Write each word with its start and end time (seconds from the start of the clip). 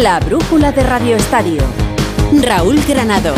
La 0.00 0.18
brújula 0.18 0.72
de 0.72 0.82
Radio 0.82 1.14
Estadio. 1.14 1.60
Raúl 2.40 2.80
Granado. 2.88 3.34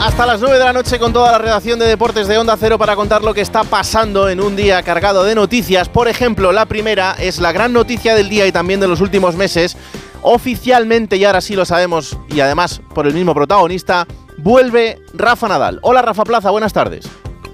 Hasta 0.00 0.24
las 0.24 0.40
9 0.40 0.56
de 0.58 0.64
la 0.64 0.72
noche 0.72 0.98
con 0.98 1.12
toda 1.12 1.32
la 1.32 1.36
redacción 1.36 1.78
de 1.78 1.84
Deportes 1.84 2.26
de 2.26 2.38
Onda 2.38 2.56
Cero 2.58 2.78
para 2.78 2.96
contar 2.96 3.22
lo 3.22 3.34
que 3.34 3.42
está 3.42 3.64
pasando 3.64 4.30
en 4.30 4.40
un 4.40 4.56
día 4.56 4.82
cargado 4.82 5.24
de 5.24 5.34
noticias. 5.34 5.90
Por 5.90 6.08
ejemplo, 6.08 6.52
la 6.52 6.64
primera 6.64 7.14
es 7.18 7.38
la 7.38 7.52
gran 7.52 7.74
noticia 7.74 8.14
del 8.14 8.30
día 8.30 8.46
y 8.46 8.52
también 8.52 8.80
de 8.80 8.88
los 8.88 9.02
últimos 9.02 9.36
meses. 9.36 9.76
Oficialmente, 10.22 11.18
y 11.18 11.26
ahora 11.26 11.42
sí 11.42 11.54
lo 11.54 11.66
sabemos, 11.66 12.16
y 12.30 12.40
además 12.40 12.80
por 12.94 13.06
el 13.06 13.12
mismo 13.12 13.34
protagonista, 13.34 14.06
vuelve 14.38 15.02
Rafa 15.12 15.48
Nadal. 15.48 15.80
Hola 15.82 16.00
Rafa 16.00 16.24
Plaza, 16.24 16.48
buenas 16.48 16.72
tardes. 16.72 17.06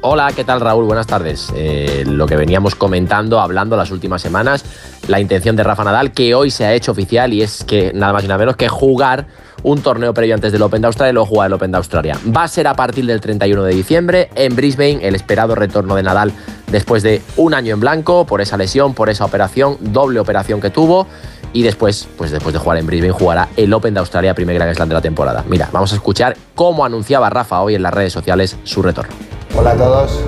Hola, 0.04 0.32
¿qué 0.34 0.42
tal 0.42 0.60
Raúl? 0.60 0.84
Buenas 0.84 1.06
tardes. 1.06 1.52
Eh, 1.54 2.02
lo 2.04 2.26
que 2.26 2.34
veníamos 2.34 2.74
comentando, 2.74 3.38
hablando 3.38 3.76
las 3.76 3.92
últimas 3.92 4.20
semanas, 4.20 4.64
la 5.06 5.20
intención 5.20 5.54
de 5.54 5.62
Rafa 5.62 5.84
Nadal, 5.84 6.10
que 6.10 6.34
hoy 6.34 6.50
se 6.50 6.64
ha 6.64 6.74
hecho 6.74 6.90
oficial 6.90 7.32
y 7.32 7.40
es 7.40 7.62
que 7.62 7.92
nada 7.94 8.12
más 8.12 8.24
y 8.24 8.26
nada 8.26 8.38
menos 8.38 8.56
que 8.56 8.68
jugar 8.68 9.28
un 9.62 9.80
torneo 9.80 10.12
previo 10.12 10.34
antes 10.34 10.50
del 10.50 10.60
Open 10.62 10.80
de 10.80 10.88
Australia 10.88 11.10
y 11.10 11.14
luego 11.14 11.26
jugar 11.26 11.46
el 11.46 11.52
Open 11.52 11.70
de 11.70 11.76
Australia. 11.76 12.18
Va 12.36 12.42
a 12.42 12.48
ser 12.48 12.66
a 12.66 12.74
partir 12.74 13.06
del 13.06 13.20
31 13.20 13.62
de 13.62 13.72
diciembre 13.72 14.28
en 14.34 14.56
Brisbane, 14.56 15.06
el 15.06 15.14
esperado 15.14 15.54
retorno 15.54 15.94
de 15.94 16.02
Nadal 16.02 16.32
después 16.66 17.04
de 17.04 17.22
un 17.36 17.54
año 17.54 17.72
en 17.72 17.78
blanco 17.78 18.26
por 18.26 18.40
esa 18.40 18.56
lesión, 18.56 18.94
por 18.94 19.08
esa 19.08 19.24
operación, 19.24 19.76
doble 19.78 20.18
operación 20.18 20.60
que 20.60 20.70
tuvo 20.70 21.06
y 21.52 21.62
después, 21.62 22.08
pues 22.18 22.32
después 22.32 22.52
de 22.52 22.58
jugar 22.58 22.78
en 22.78 22.86
Brisbane, 22.86 23.12
jugará 23.12 23.50
el 23.56 23.72
Open 23.72 23.94
de 23.94 24.00
Australia, 24.00 24.34
primer 24.34 24.56
Grand 24.56 24.74
Slam 24.74 24.88
de 24.88 24.94
la 24.96 25.00
temporada. 25.00 25.44
Mira, 25.46 25.68
vamos 25.70 25.92
a 25.92 25.94
escuchar 25.94 26.36
cómo 26.56 26.84
anunciaba 26.84 27.30
Rafa 27.30 27.60
hoy 27.60 27.76
en 27.76 27.84
las 27.84 27.94
redes 27.94 28.12
sociales 28.12 28.58
su 28.64 28.82
retorno. 28.82 29.21
Hola 29.54 29.72
a 29.72 29.76
todos, 29.76 30.18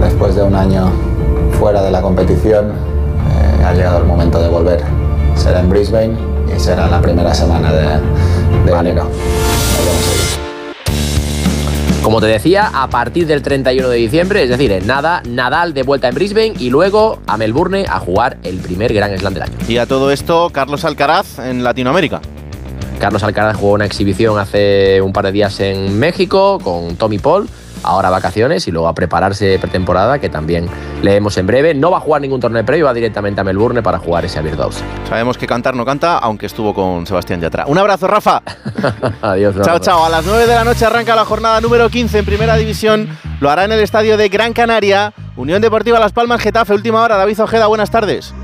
después 0.00 0.34
de 0.34 0.42
un 0.42 0.54
año 0.54 0.90
fuera 1.58 1.82
de 1.82 1.90
la 1.90 2.00
competición, 2.00 2.70
eh, 2.70 3.64
ha 3.64 3.74
llegado 3.74 3.98
el 3.98 4.04
momento 4.04 4.40
de 4.40 4.48
volver. 4.48 4.82
Será 5.36 5.60
en 5.60 5.68
Brisbane 5.68 6.14
y 6.54 6.58
será 6.58 6.88
la 6.88 7.02
primera 7.02 7.34
semana 7.34 7.70
de, 7.70 8.00
de 8.64 8.72
enero. 8.72 9.04
Nos 9.04 9.84
vemos 9.84 10.08
allí. 10.08 10.22
Como 12.02 12.20
te 12.22 12.26
decía, 12.26 12.70
a 12.72 12.88
partir 12.88 13.26
del 13.26 13.42
31 13.42 13.90
de 13.90 13.96
diciembre, 13.98 14.42
es 14.42 14.48
decir, 14.48 14.72
en 14.72 14.86
nada, 14.86 15.22
Nadal 15.28 15.74
de 15.74 15.82
vuelta 15.82 16.08
en 16.08 16.14
Brisbane 16.14 16.54
y 16.58 16.70
luego 16.70 17.18
a 17.26 17.36
Melbourne 17.36 17.84
a 17.86 17.98
jugar 17.98 18.38
el 18.42 18.56
primer 18.56 18.94
Grand 18.94 19.14
Slam 19.18 19.34
del 19.34 19.42
año. 19.42 19.52
Y 19.68 19.76
a 19.76 19.84
todo 19.84 20.10
esto, 20.10 20.48
Carlos 20.50 20.86
Alcaraz 20.86 21.38
en 21.40 21.62
Latinoamérica. 21.62 22.22
Carlos 22.98 23.22
Alcaraz 23.22 23.58
jugó 23.58 23.72
una 23.74 23.84
exhibición 23.84 24.38
hace 24.38 25.02
un 25.02 25.12
par 25.12 25.26
de 25.26 25.32
días 25.32 25.60
en 25.60 25.98
México 25.98 26.58
con 26.62 26.96
Tommy 26.96 27.18
Paul 27.18 27.48
ahora 27.82 28.10
vacaciones 28.10 28.66
y 28.68 28.70
luego 28.70 28.88
a 28.88 28.94
prepararse 28.94 29.58
pretemporada, 29.58 30.18
que 30.18 30.28
también 30.28 30.68
leemos 31.02 31.36
en 31.38 31.46
breve. 31.46 31.74
No 31.74 31.90
va 31.90 31.98
a 31.98 32.00
jugar 32.00 32.22
ningún 32.22 32.40
torneo 32.40 32.64
previo, 32.64 32.86
va 32.86 32.94
directamente 32.94 33.40
a 33.40 33.44
Melbourne 33.44 33.82
para 33.82 33.98
jugar 33.98 34.24
ese 34.24 34.38
Abierto 34.38 34.70
Sabemos 35.08 35.38
que 35.38 35.46
cantar 35.46 35.74
no 35.74 35.84
canta, 35.84 36.18
aunque 36.18 36.46
estuvo 36.46 36.74
con 36.74 37.06
Sebastián 37.06 37.40
Yatra. 37.40 37.66
Un 37.66 37.78
abrazo, 37.78 38.06
Rafa. 38.06 38.42
Adiós. 39.22 39.54
Chao, 39.62 39.78
chao. 39.78 40.04
A 40.04 40.08
las 40.08 40.24
9 40.24 40.46
de 40.46 40.54
la 40.54 40.64
noche 40.64 40.84
arranca 40.84 41.14
la 41.14 41.24
jornada 41.24 41.60
número 41.60 41.88
15 41.88 42.20
en 42.20 42.24
Primera 42.24 42.56
División. 42.56 43.08
Lo 43.40 43.50
hará 43.50 43.64
en 43.64 43.72
el 43.72 43.80
estadio 43.80 44.16
de 44.16 44.28
Gran 44.28 44.52
Canaria. 44.52 45.12
Unión 45.36 45.62
Deportiva 45.62 45.98
Las 45.98 46.12
Palmas, 46.12 46.40
Getafe, 46.40 46.74
última 46.74 47.02
hora. 47.02 47.16
David 47.16 47.40
Ojeda, 47.40 47.66
buenas 47.66 47.90
tardes. 47.90 48.34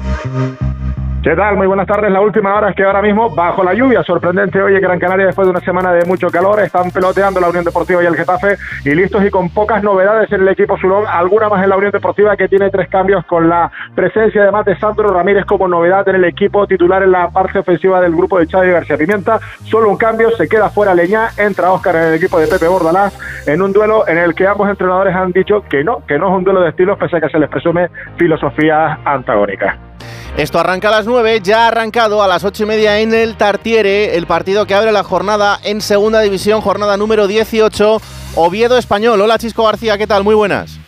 ¿Qué 1.21 1.35
tal? 1.35 1.57
Muy 1.57 1.67
buenas 1.67 1.89
tardes. 1.89 2.13
La 2.13 2.21
última 2.21 2.55
hora 2.55 2.71
es 2.71 2.77
que 2.77 2.85
ahora 2.85 3.03
mismo, 3.03 3.29
bajo 3.29 3.65
la 3.65 3.75
lluvia, 3.75 4.05
sorprendente 4.05 4.63
hoy 4.63 4.77
en 4.77 4.81
Gran 4.81 5.01
Canaria, 5.01 5.27
después 5.27 5.49
de 5.49 5.51
una 5.51 5.61
semana 5.61 5.93
de 5.93 6.05
mucho 6.05 6.29
calor, 6.29 6.61
están 6.61 6.93
peloteando 6.93 7.41
la 7.41 7.49
Unión 7.49 7.65
Deportiva 7.65 8.01
y 8.05 8.07
el 8.07 8.15
Getafe 8.15 8.57
y 8.85 8.95
listos 8.95 9.25
y 9.25 9.29
con 9.29 9.51
pocas 9.51 9.83
novedades 9.83 10.31
en 10.31 10.43
el 10.43 10.49
equipo 10.49 10.79
Sulón. 10.79 11.07
Alguna 11.09 11.49
más 11.49 11.65
en 11.65 11.71
la 11.71 11.77
Unión 11.77 11.91
Deportiva 11.91 12.37
que 12.37 12.47
tiene 12.47 12.71
tres 12.71 12.89
cambios 12.89 13.27
con 13.27 13.49
la 13.49 13.69
presencia 13.97 14.43
además 14.43 14.65
de 14.65 14.79
Sandro 14.79 15.09
Ramírez 15.09 15.45
como 15.45 15.67
novedad 15.67 16.09
en 16.09 16.15
el 16.15 16.25
equipo 16.25 16.69
titular 16.69 17.03
en 17.03 17.11
la 17.11 17.29
parte 17.31 17.59
ofensiva 17.59 18.01
del 18.01 18.15
grupo 18.15 18.39
de 18.39 18.47
Xavi 18.47 18.71
García 18.71 18.97
Pimienta. 18.97 19.41
Solo 19.65 19.91
un 19.91 19.97
cambio, 19.97 20.31
se 20.31 20.49
queda 20.49 20.71
fuera 20.71 20.95
Leña, 20.95 21.31
entra 21.37 21.73
Óscar 21.73 21.97
en 21.97 22.03
el 22.05 22.15
equipo 22.15 22.39
de 22.39 22.47
Pepe 22.47 22.69
Bordalás 22.69 23.19
en 23.45 23.61
un 23.61 23.73
duelo 23.73 24.07
en 24.07 24.19
el 24.19 24.37
que 24.37 24.47
ambos 24.47 24.71
entrenadores 24.71 25.17
han 25.17 25.33
dicho 25.33 25.65
que 25.69 25.83
no, 25.83 25.99
que 26.07 26.17
no 26.17 26.29
es 26.29 26.35
un 26.37 26.45
duelo 26.45 26.61
de 26.61 26.69
estilos, 26.69 26.97
pese 26.97 27.17
a 27.17 27.21
que 27.21 27.29
se 27.29 27.41
les 27.41 27.51
presume 27.51 27.89
filosofía 28.17 29.01
antagónica. 29.05 29.88
Esto 30.37 30.59
arranca 30.59 30.89
a 30.89 30.93
las 30.93 31.07
9, 31.07 31.41
ya 31.43 31.65
ha 31.65 31.69
arrancado 31.69 32.23
a 32.23 32.29
las 32.29 32.45
8 32.45 32.63
y 32.63 32.67
media 32.67 33.01
en 33.01 33.13
el 33.13 33.37
Tartiere, 33.37 34.17
el 34.17 34.27
partido 34.27 34.67
que 34.67 34.75
abre 34.75 34.93
la 34.93 35.03
jornada 35.03 35.59
en 35.65 35.81
Segunda 35.81 36.21
División, 36.21 36.61
jornada 36.61 36.97
número 36.97 37.27
18, 37.27 38.01
Oviedo 38.37 38.79
Español. 38.79 39.21
Hola 39.21 39.39
Chisco 39.39 39.65
García, 39.65 39.99
¿qué 39.99 40.07
tal? 40.07 40.25
Muy 40.25 40.35
buenas. 40.35 40.79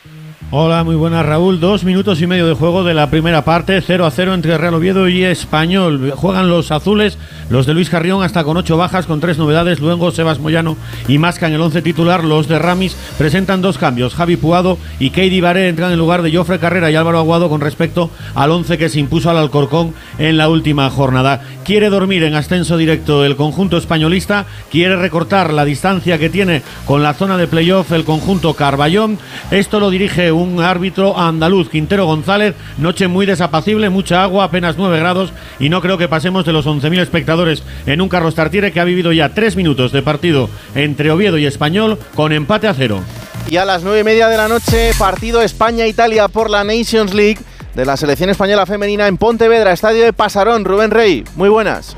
Hola, 0.52 0.82
muy 0.82 0.96
buenas 0.96 1.24
Raúl. 1.24 1.60
Dos 1.60 1.84
minutos 1.84 2.20
y 2.20 2.26
medio 2.26 2.44
de 2.44 2.54
juego 2.54 2.82
de 2.82 2.92
la 2.92 3.08
primera 3.08 3.44
parte, 3.44 3.80
0 3.80 4.04
a 4.04 4.10
0 4.10 4.34
entre 4.34 4.58
Real 4.58 4.74
Oviedo 4.74 5.08
y 5.08 5.22
Español. 5.22 6.12
Juegan 6.16 6.50
los 6.50 6.72
azules, 6.72 7.18
los 7.50 7.66
de 7.66 7.74
Luis 7.74 7.88
Carrión, 7.88 8.24
hasta 8.24 8.42
con 8.42 8.56
ocho 8.56 8.76
bajas, 8.76 9.06
con 9.06 9.20
tres 9.20 9.38
novedades. 9.38 9.78
Luego 9.78 10.10
Sebas 10.10 10.40
Moyano 10.40 10.76
y 11.06 11.18
Masca 11.18 11.46
en 11.46 11.52
el 11.52 11.60
once 11.60 11.82
titular. 11.82 12.24
Los 12.24 12.48
de 12.48 12.58
Ramis 12.58 12.96
presentan 13.16 13.62
dos 13.62 13.78
cambios. 13.78 14.16
Javi 14.16 14.36
Puado 14.36 14.76
y 14.98 15.10
Keidi 15.10 15.40
Baré 15.40 15.68
entran 15.68 15.92
en 15.92 16.00
lugar 16.00 16.22
de 16.22 16.36
Jofre 16.36 16.58
Carrera 16.58 16.90
y 16.90 16.96
Álvaro 16.96 17.20
Aguado 17.20 17.48
con 17.48 17.60
respecto 17.60 18.10
al 18.34 18.50
once 18.50 18.76
que 18.76 18.88
se 18.88 18.98
impuso 18.98 19.30
al 19.30 19.36
Alcorcón 19.36 19.94
en 20.18 20.36
la 20.36 20.48
última 20.48 20.90
jornada. 20.90 21.42
Quiere 21.70 21.88
dormir 21.88 22.24
en 22.24 22.34
ascenso 22.34 22.76
directo 22.76 23.24
el 23.24 23.36
conjunto 23.36 23.76
españolista, 23.76 24.44
quiere 24.72 24.96
recortar 24.96 25.52
la 25.52 25.64
distancia 25.64 26.18
que 26.18 26.28
tiene 26.28 26.62
con 26.84 27.04
la 27.04 27.14
zona 27.14 27.36
de 27.36 27.46
playoff 27.46 27.92
el 27.92 28.02
conjunto 28.02 28.54
Carballón. 28.54 29.20
Esto 29.52 29.78
lo 29.78 29.88
dirige 29.88 30.32
un 30.32 30.60
árbitro 30.60 31.16
andaluz, 31.16 31.70
Quintero 31.70 32.06
González. 32.06 32.56
Noche 32.78 33.06
muy 33.06 33.24
desapacible, 33.24 33.88
mucha 33.88 34.24
agua, 34.24 34.46
apenas 34.46 34.78
9 34.78 34.98
grados 34.98 35.32
y 35.60 35.68
no 35.68 35.80
creo 35.80 35.96
que 35.96 36.08
pasemos 36.08 36.44
de 36.44 36.52
los 36.52 36.66
11.000 36.66 37.02
espectadores 37.02 37.62
en 37.86 38.00
un 38.00 38.08
Carlos 38.08 38.34
Tartiere 38.34 38.72
que 38.72 38.80
ha 38.80 38.84
vivido 38.84 39.12
ya 39.12 39.28
tres 39.28 39.54
minutos 39.54 39.92
de 39.92 40.02
partido 40.02 40.50
entre 40.74 41.12
Oviedo 41.12 41.38
y 41.38 41.46
Español 41.46 42.00
con 42.16 42.32
empate 42.32 42.66
a 42.66 42.74
cero. 42.74 43.00
Y 43.48 43.58
a 43.58 43.64
las 43.64 43.84
9 43.84 44.00
y 44.00 44.04
media 44.04 44.26
de 44.26 44.36
la 44.36 44.48
noche, 44.48 44.90
partido 44.98 45.40
España-Italia 45.40 46.26
por 46.26 46.50
la 46.50 46.64
Nations 46.64 47.14
League 47.14 47.38
de 47.74 47.84
la 47.84 47.96
selección 47.96 48.30
española 48.30 48.66
femenina 48.66 49.06
en 49.06 49.16
Pontevedra, 49.16 49.72
estadio 49.72 50.04
de 50.04 50.12
Pasarón. 50.12 50.64
Rubén 50.64 50.90
Rey, 50.90 51.24
muy 51.36 51.48
buenas. 51.48 51.96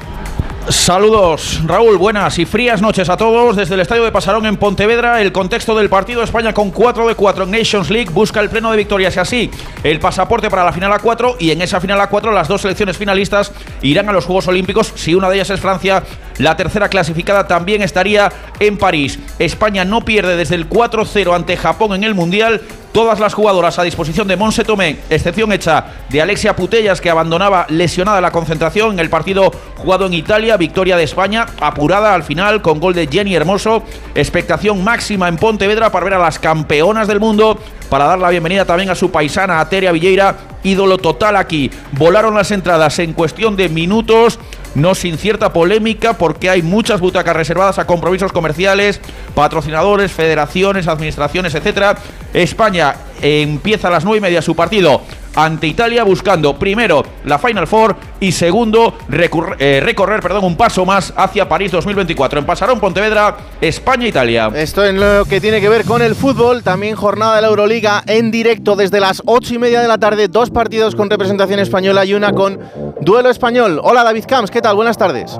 Saludos, 0.68 1.60
Raúl, 1.66 1.96
buenas 1.98 2.38
y 2.38 2.46
frías 2.46 2.80
noches 2.80 3.08
a 3.08 3.16
todos 3.16 3.56
desde 3.56 3.74
el 3.74 3.80
Estadio 3.80 4.04
de 4.04 4.12
Pasarón 4.12 4.46
en 4.46 4.56
Pontevedra. 4.56 5.20
El 5.20 5.32
contexto 5.32 5.74
del 5.76 5.88
partido 5.88 6.22
España 6.22 6.54
con 6.54 6.70
4 6.70 7.08
de 7.08 7.16
4 7.16 7.44
en 7.44 7.50
Nations 7.50 7.90
League 7.90 8.10
busca 8.12 8.38
el 8.38 8.48
pleno 8.48 8.70
de 8.70 8.76
victorias 8.76 9.16
y 9.16 9.18
así 9.18 9.50
el 9.82 9.98
pasaporte 9.98 10.48
para 10.50 10.64
la 10.64 10.72
final 10.72 10.92
A4 10.92 11.34
y 11.40 11.50
en 11.50 11.62
esa 11.62 11.80
final 11.80 11.98
A4 11.98 12.32
las 12.32 12.46
dos 12.46 12.60
selecciones 12.60 12.96
finalistas 12.96 13.50
irán 13.82 14.08
a 14.08 14.12
los 14.12 14.24
Juegos 14.24 14.46
Olímpicos. 14.46 14.92
Si 14.94 15.16
una 15.16 15.28
de 15.28 15.34
ellas 15.34 15.50
es 15.50 15.60
Francia, 15.60 16.04
la 16.38 16.56
tercera 16.56 16.88
clasificada 16.88 17.48
también 17.48 17.82
estaría 17.82 18.32
en 18.60 18.78
París. 18.78 19.18
España 19.40 19.84
no 19.84 20.04
pierde 20.04 20.36
desde 20.36 20.54
el 20.54 20.68
4-0 20.68 21.34
ante 21.34 21.56
Japón 21.56 21.92
en 21.94 22.04
el 22.04 22.14
Mundial 22.14 22.62
Todas 22.92 23.20
las 23.20 23.32
jugadoras 23.32 23.78
a 23.78 23.84
disposición 23.84 24.28
de 24.28 24.36
Monse 24.36 24.64
Tomé, 24.64 24.98
excepción 25.08 25.50
hecha 25.50 25.86
de 26.10 26.20
Alexia 26.20 26.54
Putellas, 26.54 27.00
que 27.00 27.08
abandonaba 27.08 27.64
lesionada 27.70 28.20
la 28.20 28.30
concentración 28.30 28.92
en 28.92 28.98
el 28.98 29.08
partido 29.08 29.50
jugado 29.78 30.04
en 30.04 30.12
Italia. 30.12 30.58
Victoria 30.58 30.98
de 30.98 31.04
España, 31.04 31.46
apurada 31.58 32.12
al 32.12 32.22
final 32.22 32.60
con 32.60 32.80
gol 32.80 32.92
de 32.92 33.06
Jenny 33.06 33.34
Hermoso. 33.34 33.82
Expectación 34.14 34.84
máxima 34.84 35.28
en 35.28 35.36
Pontevedra 35.36 35.90
para 35.90 36.04
ver 36.04 36.14
a 36.14 36.18
las 36.18 36.38
campeonas 36.38 37.08
del 37.08 37.18
mundo. 37.18 37.58
Para 37.88 38.04
dar 38.04 38.18
la 38.18 38.28
bienvenida 38.28 38.66
también 38.66 38.90
a 38.90 38.94
su 38.94 39.10
paisana 39.10 39.60
Ateria 39.60 39.90
Villeira, 39.90 40.36
ídolo 40.62 40.98
total 40.98 41.36
aquí. 41.36 41.70
Volaron 41.92 42.34
las 42.34 42.50
entradas 42.50 42.98
en 42.98 43.12
cuestión 43.12 43.56
de 43.56 43.68
minutos 43.68 44.38
no 44.74 44.94
sin 44.94 45.18
cierta 45.18 45.52
polémica 45.52 46.14
porque 46.14 46.48
hay 46.48 46.62
muchas 46.62 47.00
butacas 47.00 47.36
reservadas 47.36 47.78
a 47.78 47.86
compromisos 47.86 48.32
comerciales, 48.32 49.00
patrocinadores, 49.34 50.12
federaciones, 50.12 50.88
administraciones, 50.88 51.54
etcétera. 51.54 51.98
España 52.32 52.94
empieza 53.20 53.88
a 53.88 53.90
las 53.90 54.04
nueve 54.04 54.18
y 54.18 54.22
media 54.22 54.42
su 54.42 54.56
partido 54.56 55.02
ante 55.34 55.66
Italia 55.66 56.04
buscando 56.04 56.58
primero 56.58 57.04
la 57.24 57.38
Final 57.38 57.66
Four 57.66 57.96
y 58.20 58.32
segundo 58.32 58.94
eh, 59.10 59.80
recorrer 59.82 60.20
perdón, 60.20 60.44
un 60.44 60.56
paso 60.56 60.84
más 60.84 61.12
hacia 61.16 61.48
París 61.48 61.72
2024. 61.72 62.38
En 62.38 62.46
Pasarón, 62.46 62.80
Pontevedra, 62.80 63.36
España-Italia. 63.60 64.50
Esto 64.54 64.84
en 64.84 65.00
lo 65.00 65.24
que 65.24 65.40
tiene 65.40 65.60
que 65.60 65.68
ver 65.68 65.84
con 65.84 66.02
el 66.02 66.14
fútbol, 66.14 66.62
también 66.62 66.96
jornada 66.96 67.36
de 67.36 67.42
la 67.42 67.48
Euroliga 67.48 68.02
en 68.06 68.30
directo 68.30 68.76
desde 68.76 69.00
las 69.00 69.22
ocho 69.26 69.54
y 69.54 69.58
media 69.58 69.80
de 69.80 69.88
la 69.88 69.98
tarde, 69.98 70.28
dos 70.28 70.50
partidos 70.50 70.94
con 70.94 71.10
representación 71.10 71.60
española 71.60 72.04
y 72.04 72.14
una 72.14 72.32
con 72.32 72.58
duelo 73.00 73.30
español. 73.30 73.80
Hola 73.82 74.04
David 74.04 74.24
Camps, 74.26 74.50
¿qué 74.50 74.60
tal? 74.60 74.76
Buenas 74.76 74.98
tardes. 74.98 75.38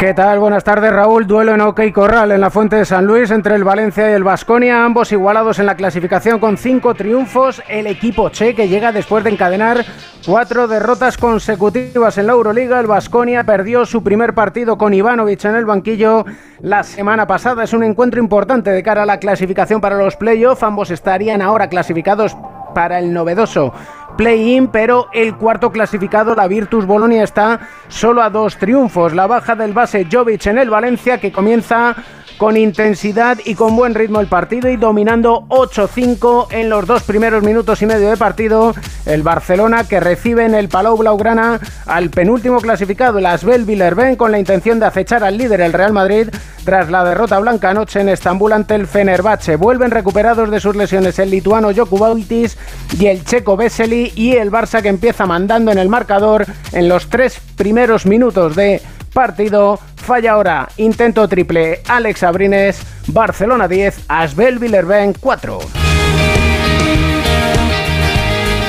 ¿Qué 0.00 0.14
tal? 0.14 0.38
Buenas 0.38 0.64
tardes, 0.64 0.90
Raúl. 0.94 1.26
Duelo 1.26 1.52
en 1.52 1.60
OK 1.60 1.78
Corral 1.92 2.32
en 2.32 2.40
la 2.40 2.48
Fuente 2.48 2.76
de 2.76 2.86
San 2.86 3.04
Luis 3.04 3.30
entre 3.30 3.54
el 3.54 3.64
Valencia 3.64 4.10
y 4.10 4.14
el 4.14 4.24
Vasconia, 4.24 4.82
ambos 4.82 5.12
igualados 5.12 5.58
en 5.58 5.66
la 5.66 5.74
clasificación 5.74 6.38
con 6.38 6.56
cinco 6.56 6.94
triunfos. 6.94 7.62
El 7.68 7.86
equipo 7.86 8.30
che 8.30 8.54
que 8.54 8.66
llega 8.66 8.92
después 8.92 9.22
de 9.24 9.28
encadenar 9.28 9.84
cuatro 10.24 10.66
derrotas 10.68 11.18
consecutivas 11.18 12.16
en 12.16 12.28
la 12.28 12.32
Euroliga. 12.32 12.80
El 12.80 12.86
Vasconia 12.86 13.44
perdió 13.44 13.84
su 13.84 14.02
primer 14.02 14.32
partido 14.32 14.78
con 14.78 14.94
Ivanovic 14.94 15.44
en 15.44 15.56
el 15.56 15.66
banquillo 15.66 16.24
la 16.62 16.82
semana 16.82 17.26
pasada. 17.26 17.64
Es 17.64 17.74
un 17.74 17.84
encuentro 17.84 18.22
importante 18.22 18.70
de 18.70 18.82
cara 18.82 19.02
a 19.02 19.06
la 19.06 19.20
clasificación 19.20 19.82
para 19.82 19.98
los 19.98 20.16
playoffs. 20.16 20.62
Ambos 20.62 20.90
estarían 20.90 21.42
ahora 21.42 21.68
clasificados 21.68 22.34
para 22.74 23.00
el 23.00 23.12
novedoso 23.12 23.74
play-in, 24.20 24.68
pero 24.68 25.08
el 25.14 25.34
cuarto 25.34 25.72
clasificado, 25.72 26.34
la 26.34 26.46
Virtus 26.46 26.84
Bolonia, 26.84 27.22
está 27.22 27.58
solo 27.88 28.22
a 28.22 28.28
dos 28.28 28.58
triunfos. 28.58 29.14
La 29.14 29.26
baja 29.26 29.56
del 29.56 29.72
base 29.72 30.06
Jovic 30.12 30.44
en 30.44 30.58
el 30.58 30.68
Valencia, 30.68 31.18
que 31.18 31.32
comienza 31.32 31.96
con 32.40 32.56
intensidad 32.56 33.36
y 33.44 33.54
con 33.54 33.76
buen 33.76 33.94
ritmo 33.94 34.18
el 34.18 34.26
partido 34.26 34.70
y 34.70 34.78
dominando 34.78 35.44
8-5 35.48 36.46
en 36.52 36.70
los 36.70 36.86
dos 36.86 37.02
primeros 37.02 37.42
minutos 37.42 37.82
y 37.82 37.86
medio 37.86 38.08
de 38.08 38.16
partido. 38.16 38.74
El 39.04 39.22
Barcelona 39.22 39.84
que 39.84 40.00
recibe 40.00 40.46
en 40.46 40.54
el 40.54 40.70
Palau 40.70 40.96
Blaugrana 40.96 41.60
al 41.84 42.08
penúltimo 42.08 42.58
clasificado, 42.60 43.18
el 43.18 43.26
Asbel 43.26 43.66
Villerben, 43.66 44.16
con 44.16 44.32
la 44.32 44.38
intención 44.38 44.80
de 44.80 44.86
acechar 44.86 45.22
al 45.22 45.36
líder, 45.36 45.60
el 45.60 45.74
Real 45.74 45.92
Madrid, 45.92 46.30
tras 46.64 46.90
la 46.90 47.04
derrota 47.04 47.38
blanca 47.40 47.68
anoche 47.68 48.00
en 48.00 48.08
Estambul 48.08 48.54
ante 48.54 48.74
el 48.74 48.86
Fenerbahce. 48.86 49.56
Vuelven 49.56 49.90
recuperados 49.90 50.50
de 50.50 50.60
sus 50.60 50.74
lesiones 50.74 51.18
el 51.18 51.28
lituano 51.28 51.74
Jokubaitis 51.76 52.56
y 52.98 53.08
el 53.08 53.22
checo 53.22 53.58
Vesely 53.58 54.14
y 54.16 54.36
el 54.36 54.50
Barça 54.50 54.80
que 54.80 54.88
empieza 54.88 55.26
mandando 55.26 55.72
en 55.72 55.78
el 55.78 55.90
marcador 55.90 56.46
en 56.72 56.88
los 56.88 57.10
tres 57.10 57.38
primeros 57.56 58.06
minutos 58.06 58.56
de 58.56 58.80
partido. 59.12 59.78
Falla 59.96 60.32
ahora, 60.32 60.68
intento 60.76 61.28
triple, 61.28 61.82
Alex 61.86 62.22
Abrines, 62.22 62.80
Barcelona 63.08 63.68
10, 63.68 64.04
Asbel 64.08 64.58
Villerben 64.58 65.14
4. 65.20 65.58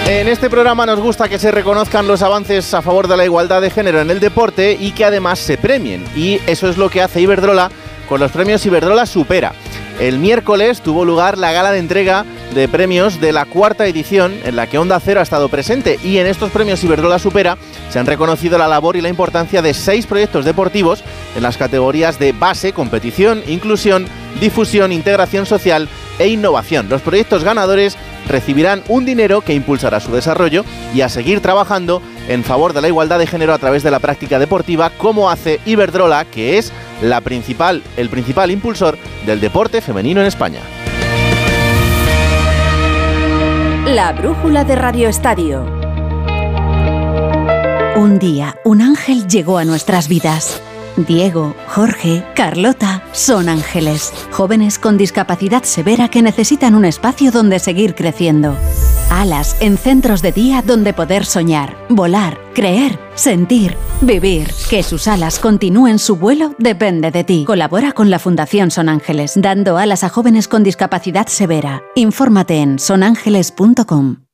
En 0.07 0.27
este 0.27 0.49
programa 0.49 0.85
nos 0.85 0.99
gusta 0.99 1.29
que 1.29 1.39
se 1.39 1.51
reconozcan 1.51 2.07
los 2.07 2.21
avances 2.21 2.73
a 2.73 2.81
favor 2.81 3.07
de 3.07 3.15
la 3.15 3.23
igualdad 3.23 3.61
de 3.61 3.69
género 3.69 4.01
en 4.01 4.11
el 4.11 4.19
deporte 4.19 4.75
y 4.77 4.91
que 4.91 5.05
además 5.05 5.39
se 5.39 5.57
premien. 5.57 6.03
Y 6.15 6.39
eso 6.47 6.69
es 6.69 6.77
lo 6.77 6.89
que 6.89 7.01
hace 7.01 7.21
Iberdrola 7.21 7.71
con 8.09 8.19
los 8.19 8.31
premios 8.31 8.65
Iberdrola 8.65 9.05
Supera. 9.05 9.53
El 10.01 10.17
miércoles 10.17 10.81
tuvo 10.81 11.05
lugar 11.05 11.37
la 11.37 11.51
gala 11.51 11.71
de 11.71 11.77
entrega 11.77 12.25
de 12.55 12.67
premios 12.67 13.21
de 13.21 13.31
la 13.31 13.45
cuarta 13.45 13.85
edición 13.85 14.33
en 14.43 14.55
la 14.55 14.65
que 14.65 14.79
Onda 14.79 14.99
Cero 14.99 15.19
ha 15.19 15.23
estado 15.23 15.47
presente 15.47 15.99
y 16.03 16.17
en 16.17 16.25
estos 16.25 16.49
premios 16.49 16.83
Iberdrola 16.83 17.19
Supera 17.19 17.55
se 17.91 17.99
han 17.99 18.07
reconocido 18.07 18.57
la 18.57 18.67
labor 18.67 18.95
y 18.95 19.01
la 19.01 19.09
importancia 19.09 19.61
de 19.61 19.75
seis 19.75 20.07
proyectos 20.07 20.43
deportivos 20.43 21.03
en 21.35 21.43
las 21.43 21.55
categorías 21.55 22.17
de 22.17 22.31
base, 22.31 22.73
competición, 22.73 23.43
inclusión, 23.47 24.07
difusión, 24.39 24.91
integración 24.91 25.45
social 25.45 25.87
e 26.17 26.29
innovación. 26.29 26.89
Los 26.89 27.03
proyectos 27.03 27.43
ganadores 27.43 27.95
recibirán 28.27 28.81
un 28.87 29.05
dinero 29.05 29.41
que 29.41 29.53
impulsará 29.53 29.99
su 29.99 30.11
desarrollo 30.11 30.65
y 30.95 31.01
a 31.01 31.09
seguir 31.09 31.41
trabajando 31.41 32.01
en 32.27 32.43
favor 32.43 32.73
de 32.73 32.81
la 32.81 32.87
igualdad 32.87 33.19
de 33.19 33.27
género 33.27 33.53
a 33.53 33.59
través 33.59 33.83
de 33.83 33.91
la 33.91 33.99
práctica 33.99 34.39
deportiva, 34.39 34.89
como 34.97 35.29
hace 35.29 35.59
Iberdrola, 35.65 36.25
que 36.25 36.57
es 36.57 36.73
la 37.01 37.21
principal, 37.21 37.83
el 37.97 38.09
principal 38.09 38.51
impulsor 38.51 38.97
del 39.25 39.39
deporte 39.39 39.81
femenino 39.81 40.21
en 40.21 40.27
España. 40.27 40.61
La 43.87 44.13
brújula 44.13 44.63
de 44.63 44.75
Radio 44.75 45.09
Estadio. 45.09 45.65
Un 47.95 48.19
día, 48.19 48.55
un 48.63 48.81
ángel 48.81 49.27
llegó 49.27 49.57
a 49.57 49.65
nuestras 49.65 50.07
vidas. 50.07 50.61
Diego, 50.95 51.55
Jorge, 51.67 52.23
Carlota 52.35 53.03
son 53.11 53.49
ángeles, 53.49 54.13
jóvenes 54.31 54.77
con 54.77 54.97
discapacidad 54.97 55.63
severa 55.63 56.09
que 56.09 56.21
necesitan 56.21 56.75
un 56.75 56.85
espacio 56.85 57.31
donde 57.31 57.59
seguir 57.59 57.95
creciendo. 57.95 58.55
Alas 59.11 59.57
en 59.59 59.77
centros 59.77 60.21
de 60.21 60.31
día 60.31 60.63
donde 60.65 60.93
poder 60.93 61.25
soñar, 61.25 61.75
volar, 61.89 62.39
creer, 62.55 62.97
sentir, 63.13 63.75
vivir. 63.99 64.49
Que 64.69 64.83
sus 64.83 65.05
alas 65.05 65.37
continúen 65.37 65.99
su 65.99 66.15
vuelo 66.15 66.55
depende 66.57 67.11
de 67.11 67.25
ti. 67.25 67.43
Colabora 67.45 67.91
con 67.91 68.09
la 68.09 68.19
Fundación 68.19 68.71
Son 68.71 68.87
Ángeles, 68.87 69.33
dando 69.35 69.77
alas 69.77 70.05
a 70.05 70.09
jóvenes 70.09 70.47
con 70.47 70.63
discapacidad 70.63 71.27
severa. 71.27 71.83
Infórmate 71.95 72.61
en 72.61 72.79
sonángeles.com. 72.79 74.30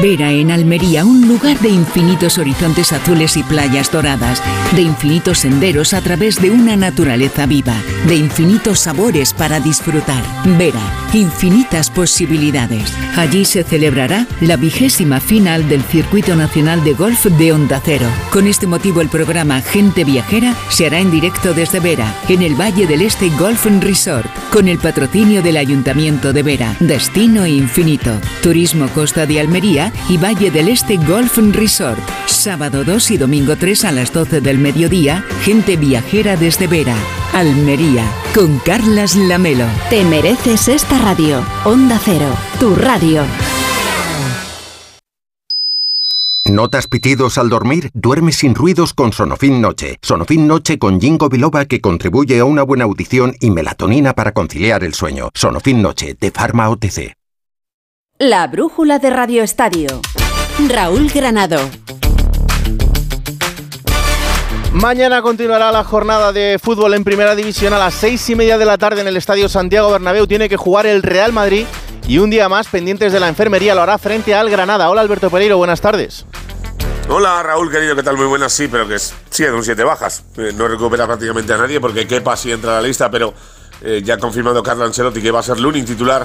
Vera 0.00 0.30
en 0.30 0.50
Almería, 0.50 1.04
un 1.04 1.28
lugar 1.28 1.58
de 1.60 1.68
infinitos 1.68 2.38
horizontes 2.38 2.92
azules 2.92 3.36
y 3.36 3.42
playas 3.42 3.90
doradas, 3.90 4.42
de 4.74 4.82
infinitos 4.82 5.38
senderos 5.38 5.92
a 5.92 6.00
través 6.00 6.40
de 6.40 6.50
una 6.50 6.76
naturaleza 6.76 7.46
viva, 7.46 7.74
de 8.06 8.16
infinitos 8.16 8.80
sabores 8.80 9.32
para 9.34 9.60
disfrutar. 9.60 10.22
Vera, 10.56 10.80
infinitas 11.12 11.90
posibilidades. 11.90 12.92
Allí 13.16 13.44
se 13.44 13.64
celebrará 13.64 14.26
la 14.40 14.56
vigésima 14.56 15.20
final 15.20 15.68
del 15.68 15.82
Circuito 15.82 16.34
Nacional 16.36 16.82
de 16.84 16.94
Golf 16.94 17.26
de 17.26 17.52
Onda 17.52 17.80
Cero. 17.84 18.06
Con 18.30 18.46
este 18.46 18.66
motivo 18.66 19.00
el 19.00 19.08
programa 19.08 19.60
Gente 19.60 20.04
Viajera 20.04 20.54
se 20.70 20.86
hará 20.86 21.00
en 21.00 21.10
directo 21.10 21.54
desde 21.54 21.80
Vera, 21.80 22.14
en 22.28 22.42
el 22.42 22.54
Valle 22.54 22.86
del 22.86 23.02
Este 23.02 23.28
Golf 23.30 23.66
Resort, 23.80 24.30
con 24.50 24.68
el 24.68 24.78
patrocinio 24.78 25.42
del 25.42 25.56
Ayuntamiento 25.56 26.32
de 26.32 26.42
Vera. 26.42 26.76
Destino 26.80 27.46
infinito. 27.46 28.18
Turismo 28.42 28.88
Costa 28.88 29.26
de 29.26 29.40
Almería 29.40 29.81
y 30.08 30.18
Valle 30.18 30.50
del 30.50 30.68
Este 30.68 30.98
Golf 30.98 31.38
Resort. 31.38 31.98
Sábado 32.26 32.84
2 32.84 33.10
y 33.12 33.16
domingo 33.16 33.56
3 33.56 33.86
a 33.86 33.92
las 33.92 34.12
12 34.12 34.40
del 34.42 34.58
mediodía, 34.58 35.24
gente 35.42 35.76
viajera 35.76 36.36
desde 36.36 36.66
Vera, 36.66 36.96
Almería, 37.32 38.04
con 38.34 38.58
Carlas 38.58 39.16
Lamelo. 39.16 39.66
Te 39.88 40.04
mereces 40.04 40.68
esta 40.68 40.98
radio. 40.98 41.42
Onda 41.64 41.98
Cero, 42.04 42.28
tu 42.60 42.76
radio. 42.76 43.24
¿Notas 46.44 46.86
pitidos 46.86 47.38
al 47.38 47.48
dormir? 47.48 47.90
Duerme 47.94 48.32
sin 48.32 48.54
ruidos 48.54 48.92
con 48.92 49.12
Sonofin 49.12 49.60
Noche. 49.60 49.98
Sonofin 50.02 50.46
Noche 50.46 50.78
con 50.78 51.00
Jingo 51.00 51.28
Biloba 51.28 51.64
que 51.64 51.80
contribuye 51.80 52.40
a 52.40 52.44
una 52.44 52.62
buena 52.62 52.84
audición 52.84 53.34
y 53.40 53.50
melatonina 53.50 54.12
para 54.12 54.32
conciliar 54.32 54.82
el 54.84 54.92
sueño. 54.92 55.30
Sonofin 55.34 55.80
Noche 55.80 56.16
de 56.20 56.30
Pharma 56.30 56.68
OTC. 56.68 57.21
La 58.24 58.46
brújula 58.46 59.00
de 59.00 59.10
Radio 59.10 59.42
Estadio. 59.42 60.00
Raúl 60.68 61.10
Granado. 61.12 61.58
Mañana 64.72 65.22
continuará 65.22 65.72
la 65.72 65.82
jornada 65.82 66.30
de 66.30 66.60
fútbol 66.62 66.94
en 66.94 67.02
primera 67.02 67.34
división 67.34 67.72
a 67.72 67.80
las 67.80 67.94
seis 67.94 68.30
y 68.30 68.36
media 68.36 68.58
de 68.58 68.64
la 68.64 68.78
tarde 68.78 69.00
en 69.00 69.08
el 69.08 69.16
Estadio 69.16 69.48
Santiago 69.48 69.90
Bernabéu. 69.90 70.28
Tiene 70.28 70.48
que 70.48 70.56
jugar 70.56 70.86
el 70.86 71.02
Real 71.02 71.32
Madrid 71.32 71.66
y 72.06 72.18
un 72.18 72.30
día 72.30 72.48
más 72.48 72.68
pendientes 72.68 73.12
de 73.12 73.18
la 73.18 73.26
enfermería 73.26 73.74
lo 73.74 73.82
hará 73.82 73.98
frente 73.98 74.36
al 74.36 74.48
Granada. 74.48 74.88
Hola 74.88 75.00
Alberto 75.00 75.28
Pereiro, 75.28 75.56
buenas 75.56 75.80
tardes. 75.80 76.24
Hola 77.08 77.42
Raúl, 77.42 77.72
querido, 77.72 77.96
¿qué 77.96 78.04
tal? 78.04 78.16
Muy 78.16 78.26
buenas, 78.26 78.52
sí, 78.52 78.68
pero 78.68 78.86
que 78.86 78.94
es, 78.94 79.12
sí, 79.30 79.42
un 79.46 79.64
siete 79.64 79.82
bajas. 79.82 80.22
Eh, 80.36 80.52
no 80.54 80.68
recupera 80.68 81.08
prácticamente 81.08 81.54
a 81.54 81.56
nadie 81.56 81.80
porque 81.80 82.06
Kepa 82.06 82.36
sí 82.36 82.52
entra 82.52 82.78
a 82.78 82.80
la 82.80 82.86
lista, 82.86 83.10
pero 83.10 83.34
eh, 83.80 84.00
ya 84.04 84.14
ha 84.14 84.18
confirmado 84.18 84.62
Carlo 84.62 84.84
Ancelotti 84.84 85.20
que 85.20 85.32
va 85.32 85.40
a 85.40 85.42
ser 85.42 85.58
Lunin 85.58 85.84
titular 85.84 86.24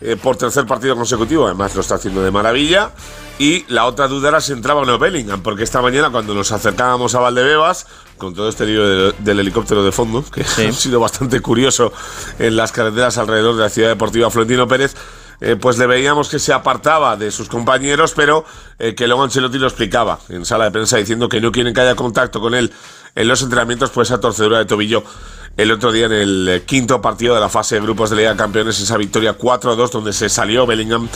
eh, 0.00 0.16
por 0.16 0.36
tercer 0.36 0.66
partido 0.66 0.94
consecutivo, 0.96 1.46
además 1.46 1.74
lo 1.74 1.80
está 1.80 1.96
haciendo 1.96 2.22
de 2.22 2.30
maravilla. 2.30 2.92
Y 3.38 3.64
la 3.68 3.86
otra 3.86 4.08
duda 4.08 4.30
era 4.30 4.40
si 4.40 4.52
entraba 4.52 4.80
o 4.80 4.84
no 4.84 4.98
Bellingham, 4.98 5.42
porque 5.42 5.62
esta 5.62 5.80
mañana 5.80 6.10
cuando 6.10 6.34
nos 6.34 6.50
acercábamos 6.50 7.14
a 7.14 7.20
Valdebebas, 7.20 7.86
con 8.16 8.34
todo 8.34 8.48
este 8.48 8.66
lío 8.66 9.12
del, 9.12 9.40
helicóptero 9.40 9.84
de 9.84 9.92
fondo, 9.92 10.24
que 10.24 10.42
ha 10.68 10.72
sido 10.72 10.98
bastante 10.98 11.40
curioso 11.40 11.92
en 12.38 12.56
las 12.56 12.72
carreteras 12.72 13.16
alrededor 13.18 13.56
de 13.56 13.62
la 13.62 13.70
ciudad 13.70 13.88
deportiva 13.90 14.30
Florentino 14.30 14.66
Pérez, 14.66 14.96
eh, 15.40 15.54
pues 15.54 15.78
le 15.78 15.86
veíamos 15.86 16.28
que 16.28 16.40
se 16.40 16.52
apartaba 16.52 17.16
de 17.16 17.30
sus 17.30 17.48
compañeros, 17.48 18.12
pero 18.14 18.44
eh, 18.80 18.96
que 18.96 19.06
luego 19.06 19.22
Ancelotti 19.22 19.58
lo 19.58 19.68
explicaba 19.68 20.18
en 20.28 20.44
sala 20.44 20.64
de 20.64 20.72
prensa 20.72 20.96
diciendo 20.96 21.28
que 21.28 21.40
no 21.40 21.52
quieren 21.52 21.72
que 21.72 21.80
haya 21.80 21.94
contacto 21.94 22.40
con 22.40 22.56
él 22.56 22.72
en 23.14 23.28
los 23.28 23.42
entrenamientos, 23.42 23.90
pues 23.90 24.08
esa 24.08 24.18
torcedura 24.18 24.58
de 24.58 24.64
tobillo 24.64 25.04
el 25.58 25.72
otro 25.72 25.90
día 25.90 26.06
en 26.06 26.12
el 26.12 26.48
eh, 26.48 26.62
quinto 26.62 27.02
partido 27.02 27.34
de 27.34 27.40
la 27.40 27.48
fase 27.48 27.74
de 27.74 27.80
grupos 27.80 28.10
de 28.10 28.16
Liga 28.16 28.30
de 28.30 28.36
Campeones, 28.36 28.78
esa 28.80 28.96
victoria 28.96 29.36
4-2 29.36 29.90
donde 29.90 30.12
se 30.12 30.28
salió 30.28 30.66
Bellingham 30.66 31.08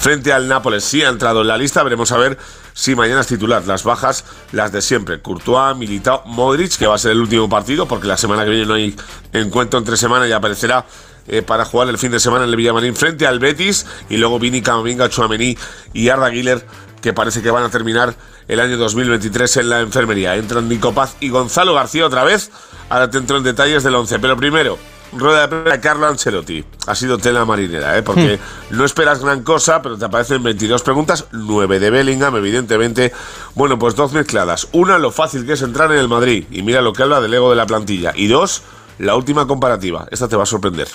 frente 0.00 0.32
al 0.32 0.48
Nápoles. 0.48 0.82
Sí 0.82 1.02
ha 1.02 1.08
entrado 1.08 1.42
en 1.42 1.46
la 1.46 1.56
lista, 1.56 1.84
veremos 1.84 2.10
a 2.10 2.18
ver 2.18 2.36
si 2.72 2.96
mañana 2.96 3.20
es 3.20 3.28
titular. 3.28 3.64
Las 3.66 3.84
bajas, 3.84 4.24
las 4.50 4.72
de 4.72 4.82
siempre. 4.82 5.22
Courtois, 5.22 5.76
Militao, 5.76 6.24
Modric, 6.26 6.76
que 6.76 6.88
va 6.88 6.96
a 6.96 6.98
ser 6.98 7.12
el 7.12 7.20
último 7.20 7.48
partido 7.48 7.86
porque 7.86 8.08
la 8.08 8.16
semana 8.16 8.44
que 8.44 8.50
viene 8.50 8.66
no 8.66 8.74
hay 8.74 8.96
encuentro 9.32 9.78
entre 9.78 9.96
semana 9.96 10.26
y 10.26 10.32
aparecerá 10.32 10.86
eh, 11.28 11.42
para 11.42 11.64
jugar 11.64 11.88
el 11.88 11.96
fin 11.96 12.10
de 12.10 12.18
semana 12.18 12.44
en 12.44 12.50
el 12.50 12.56
Villamarín 12.56 12.96
frente 12.96 13.28
al 13.28 13.38
Betis 13.38 13.86
y 14.10 14.16
luego 14.16 14.40
Vini, 14.40 14.60
Camavinga, 14.60 15.08
Chuamení 15.08 15.56
y 15.92 16.08
Arda 16.08 16.30
Güler 16.30 16.66
que 17.00 17.12
parece 17.12 17.42
que 17.42 17.50
van 17.50 17.62
a 17.62 17.70
terminar 17.70 18.16
el 18.48 18.58
año 18.58 18.76
2023 18.76 19.58
en 19.58 19.68
la 19.68 19.80
enfermería. 19.80 20.34
Entran 20.34 20.68
Nico 20.68 20.92
Paz 20.92 21.16
y 21.20 21.28
Gonzalo 21.28 21.74
García 21.74 22.06
otra 22.06 22.24
vez 22.24 22.50
Ahora 22.88 23.10
te 23.10 23.18
entro 23.18 23.38
en 23.38 23.44
detalles 23.44 23.82
del 23.82 23.94
11. 23.94 24.18
Pero 24.18 24.36
primero, 24.36 24.78
rueda 25.12 25.42
de 25.42 25.48
prensa 25.48 25.70
de 25.70 25.80
Carlo 25.80 26.06
Ancelotti. 26.06 26.64
Ha 26.86 26.94
sido 26.94 27.18
tela 27.18 27.44
marinera, 27.44 27.96
¿eh? 27.96 28.02
porque 28.02 28.38
hmm. 28.70 28.76
no 28.76 28.84
esperas 28.84 29.20
gran 29.20 29.42
cosa, 29.42 29.82
pero 29.82 29.96
te 29.96 30.04
aparecen 30.04 30.42
22 30.42 30.82
preguntas, 30.82 31.26
9 31.32 31.78
de 31.78 31.90
Bellingham, 31.90 32.36
evidentemente. 32.36 33.12
Bueno, 33.54 33.78
pues 33.78 33.94
dos 33.94 34.12
mezcladas. 34.12 34.68
Una, 34.72 34.98
lo 34.98 35.10
fácil 35.10 35.46
que 35.46 35.54
es 35.54 35.62
entrar 35.62 35.92
en 35.92 35.98
el 35.98 36.08
Madrid. 36.08 36.44
Y 36.50 36.62
mira 36.62 36.80
lo 36.80 36.92
que 36.92 37.02
habla 37.02 37.20
del 37.20 37.34
ego 37.34 37.50
de 37.50 37.56
la 37.56 37.66
plantilla. 37.66 38.12
Y 38.14 38.26
dos, 38.26 38.62
la 38.98 39.16
última 39.16 39.46
comparativa. 39.46 40.06
Esta 40.10 40.28
te 40.28 40.36
va 40.36 40.42
a 40.42 40.46
sorprender. 40.46 40.88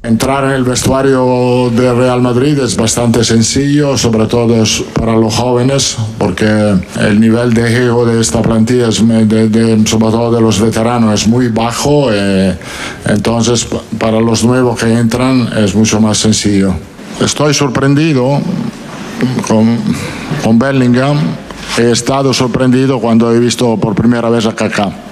Entrar 0.00 0.44
en 0.44 0.50
el 0.52 0.62
vestuario 0.62 1.70
de 1.74 1.92
Real 1.92 2.22
Madrid 2.22 2.56
es 2.60 2.76
bastante 2.76 3.24
sencillo, 3.24 3.98
sobre 3.98 4.26
todo 4.26 4.54
para 4.92 5.16
los 5.16 5.34
jóvenes, 5.34 5.96
porque 6.18 6.46
el 7.00 7.18
nivel 7.18 7.52
de 7.52 7.84
ego 7.84 8.06
de 8.06 8.20
esta 8.20 8.40
plantilla, 8.40 8.90
es 8.90 9.04
de, 9.04 9.82
sobre 9.86 10.10
todo 10.12 10.30
de 10.30 10.40
los 10.40 10.60
veteranos, 10.60 11.22
es 11.22 11.26
muy 11.26 11.48
bajo. 11.48 12.10
Eh, 12.12 12.56
entonces, 13.06 13.66
para 13.98 14.20
los 14.20 14.44
nuevos 14.44 14.78
que 14.78 14.86
entran 14.86 15.50
es 15.56 15.74
mucho 15.74 16.00
más 16.00 16.18
sencillo. 16.18 16.74
estoy 17.20 17.52
sorprendido 17.52 18.40
con, 19.48 19.78
con 20.44 20.60
Bellingham. 20.60 21.18
He 21.76 21.90
estado 21.90 22.32
sorprendido 22.32 23.00
cuando 23.00 23.34
he 23.34 23.40
visto 23.40 23.76
por 23.76 23.96
primera 23.96 24.30
vez 24.30 24.46
a 24.46 24.54
Kaká. 24.54 25.07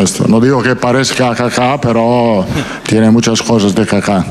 Esto, 0.00 0.26
no 0.28 0.40
digo 0.40 0.62
que 0.62 0.76
parezca 0.76 1.30
a 1.30 1.34
Kaká, 1.34 1.80
pero 1.80 2.44
tiene 2.86 3.10
muchas 3.10 3.42
cosas 3.42 3.74
de 3.74 3.86
Kaká. 3.86 4.24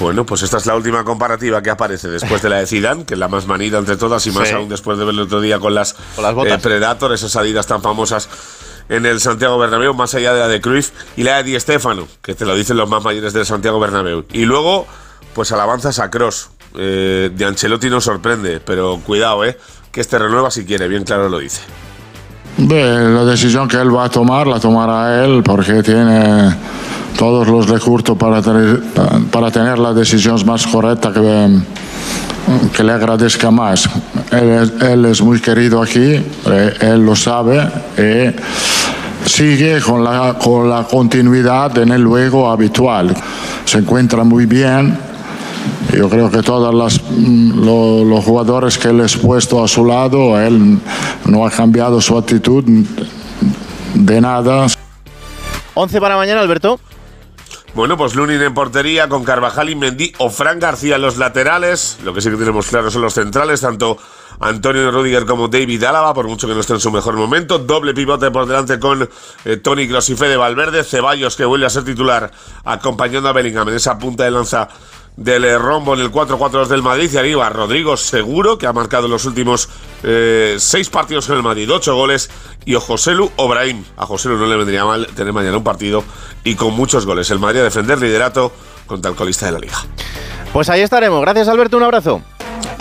Bueno, 0.00 0.26
pues 0.26 0.42
esta 0.42 0.56
es 0.56 0.66
la 0.66 0.74
última 0.74 1.04
comparativa 1.04 1.62
que 1.62 1.70
aparece 1.70 2.08
después 2.08 2.42
de 2.42 2.48
la 2.48 2.56
de 2.56 2.66
Zidane, 2.66 3.04
que 3.04 3.14
es 3.14 3.20
la 3.20 3.28
más 3.28 3.46
manida 3.46 3.78
entre 3.78 3.96
todas 3.96 4.26
y 4.26 4.32
más 4.32 4.48
Sí. 4.48 4.54
aún 4.54 4.68
después 4.68 4.98
de 4.98 5.04
verlo 5.04 5.22
el 5.22 5.26
otro 5.28 5.40
día 5.40 5.60
con 5.60 5.74
las, 5.74 5.94
Con 6.16 6.24
las 6.24 6.34
botas. 6.34 6.54
eh, 6.54 6.58
Predator, 6.60 7.12
esas 7.12 7.30
salidas 7.30 7.66
tan 7.68 7.80
famosas 7.80 8.28
en 8.88 9.06
el 9.06 9.20
Santiago 9.20 9.56
Bernabéu, 9.58 9.94
más 9.94 10.12
allá 10.16 10.32
de 10.34 10.40
la 10.40 10.48
de 10.48 10.60
Cruyff 10.60 10.90
y 11.16 11.22
la 11.22 11.36
de 11.36 11.44
Di 11.44 11.60
Stéfano, 11.60 12.08
que 12.20 12.34
te 12.34 12.44
lo 12.44 12.56
dicen 12.56 12.76
los 12.76 12.88
más 12.88 13.04
mayores 13.04 13.32
del 13.32 13.46
Santiago 13.46 13.78
Bernabéu. 13.78 14.24
Y 14.32 14.44
luego, 14.46 14.86
pues 15.34 15.52
alabanzas 15.52 16.00
a 16.00 16.10
Cross. 16.10 16.50
Eh, 16.76 17.30
de 17.32 17.44
Ancelotti 17.44 17.90
nos 17.90 18.04
sorprende, 18.04 18.58
pero 18.60 18.98
cuidado, 19.04 19.44
eh, 19.44 19.56
que 19.92 20.00
este 20.00 20.18
renueva 20.18 20.50
si 20.50 20.64
quiere, 20.64 20.88
bien 20.88 21.04
claro 21.04 21.28
lo 21.28 21.38
dice. 21.38 21.60
La 22.68 23.24
decisión 23.24 23.66
que 23.68 23.78
él 23.78 23.94
va 23.94 24.04
a 24.04 24.08
tomar 24.10 24.46
la 24.46 24.60
tomará 24.60 25.24
él 25.24 25.42
porque 25.42 25.82
tiene 25.82 26.54
todos 27.16 27.48
los 27.48 27.68
recursos 27.68 28.16
para 28.18 28.42
tener, 28.42 28.82
para 29.30 29.50
tener 29.50 29.78
la 29.78 29.94
decisión 29.94 30.44
más 30.44 30.66
correcta 30.66 31.10
que, 31.12 31.58
que 32.76 32.84
le 32.84 32.92
agradezca 32.92 33.50
más. 33.50 33.88
Él 34.30 34.72
él 34.82 35.04
es 35.06 35.22
muy 35.22 35.40
querido 35.40 35.82
aquí, 35.82 36.00
eh, 36.46 36.74
él 36.80 37.04
lo 37.04 37.16
sabe 37.16 37.66
y 37.96 39.28
sigue 39.28 39.80
con 39.80 40.04
la, 40.04 40.36
con 40.38 40.68
la 40.68 40.84
continuidad 40.84 41.76
en 41.78 41.92
el 41.92 42.06
juego 42.06 42.50
habitual. 42.50 43.14
Se 43.64 43.78
encuentra 43.78 44.22
muy 44.22 44.44
bien. 44.44 45.09
Yo 45.96 46.08
creo 46.08 46.30
que 46.30 46.42
todos 46.42 46.72
las, 46.74 47.00
mm, 47.10 47.64
lo- 47.64 48.04
los 48.04 48.24
jugadores 48.24 48.78
que 48.78 48.88
él 48.88 49.00
ha 49.00 49.06
puesto 49.22 49.62
a 49.64 49.68
su 49.68 49.84
lado, 49.84 50.38
él 50.40 50.78
no 51.24 51.46
ha 51.46 51.50
cambiado 51.50 52.00
su 52.00 52.16
actitud 52.16 52.62
de 53.94 54.20
nada. 54.20 54.66
11 55.74 56.00
para 56.00 56.16
mañana, 56.16 56.40
Alberto. 56.40 56.78
Bueno, 57.74 57.96
pues 57.96 58.14
Lunin 58.16 58.42
en 58.42 58.52
portería 58.52 59.08
con 59.08 59.22
Carvajal 59.24 59.70
y 59.70 59.76
Mendy 59.76 60.12
o 60.18 60.28
Fran 60.28 60.58
García 60.58 60.96
en 60.96 61.02
los 61.02 61.16
laterales. 61.18 61.98
Lo 62.04 62.12
que 62.12 62.20
sí 62.20 62.28
que 62.28 62.36
tenemos 62.36 62.66
claro 62.66 62.90
son 62.90 63.02
los 63.02 63.14
centrales, 63.14 63.60
tanto 63.60 63.96
Antonio 64.40 64.90
Rudiger 64.90 65.24
como 65.24 65.46
David 65.46 65.84
Álava, 65.84 66.12
por 66.12 66.26
mucho 66.26 66.48
que 66.48 66.54
no 66.54 66.60
esté 66.60 66.72
en 66.74 66.80
su 66.80 66.90
mejor 66.90 67.14
momento. 67.16 67.60
Doble 67.60 67.94
pivote 67.94 68.30
por 68.32 68.46
delante 68.46 68.80
con 68.80 69.08
eh, 69.44 69.56
Tony 69.58 69.86
Kroos 69.86 70.10
y 70.10 70.16
Fede 70.16 70.36
Valverde. 70.36 70.82
Ceballos 70.82 71.36
que 71.36 71.44
vuelve 71.44 71.66
a 71.66 71.70
ser 71.70 71.84
titular 71.84 72.30
acompañando 72.64 73.28
a 73.28 73.32
Bellingham 73.32 73.68
en 73.68 73.76
esa 73.76 73.96
punta 73.98 74.24
de 74.24 74.32
lanza 74.32 74.68
del 75.16 75.44
eh, 75.44 75.58
rombo 75.58 75.94
en 75.94 76.00
el 76.00 76.10
4-4 76.10 76.66
del 76.66 76.82
Madrid. 76.82 77.10
Y 77.12 77.16
arriba 77.16 77.48
Rodrigo 77.50 77.96
Seguro, 77.96 78.58
que 78.58 78.66
ha 78.66 78.72
marcado 78.72 79.08
los 79.08 79.24
últimos 79.24 79.68
eh, 80.02 80.56
seis 80.58 80.88
partidos 80.90 81.28
en 81.28 81.36
el 81.36 81.42
Madrid, 81.42 81.70
ocho 81.70 81.94
goles. 81.94 82.30
Y 82.64 82.74
o 82.74 82.80
Joselu 82.80 83.30
Obrahim. 83.36 83.84
A 83.96 84.06
Joselu 84.06 84.36
no 84.36 84.46
le 84.46 84.56
vendría 84.56 84.84
mal 84.84 85.06
tener 85.08 85.32
mañana 85.32 85.56
un 85.56 85.64
partido 85.64 86.04
y 86.44 86.54
con 86.54 86.74
muchos 86.74 87.06
goles. 87.06 87.30
El 87.30 87.38
Madrid 87.38 87.60
a 87.60 87.64
defender 87.64 88.00
liderato 88.00 88.52
contra 88.86 89.10
el 89.10 89.16
colista 89.16 89.46
de 89.46 89.52
la 89.52 89.58
liga. 89.58 89.78
Pues 90.52 90.68
ahí 90.68 90.80
estaremos. 90.80 91.20
Gracias, 91.20 91.48
Alberto. 91.48 91.76
Un 91.76 91.84
abrazo. 91.84 92.22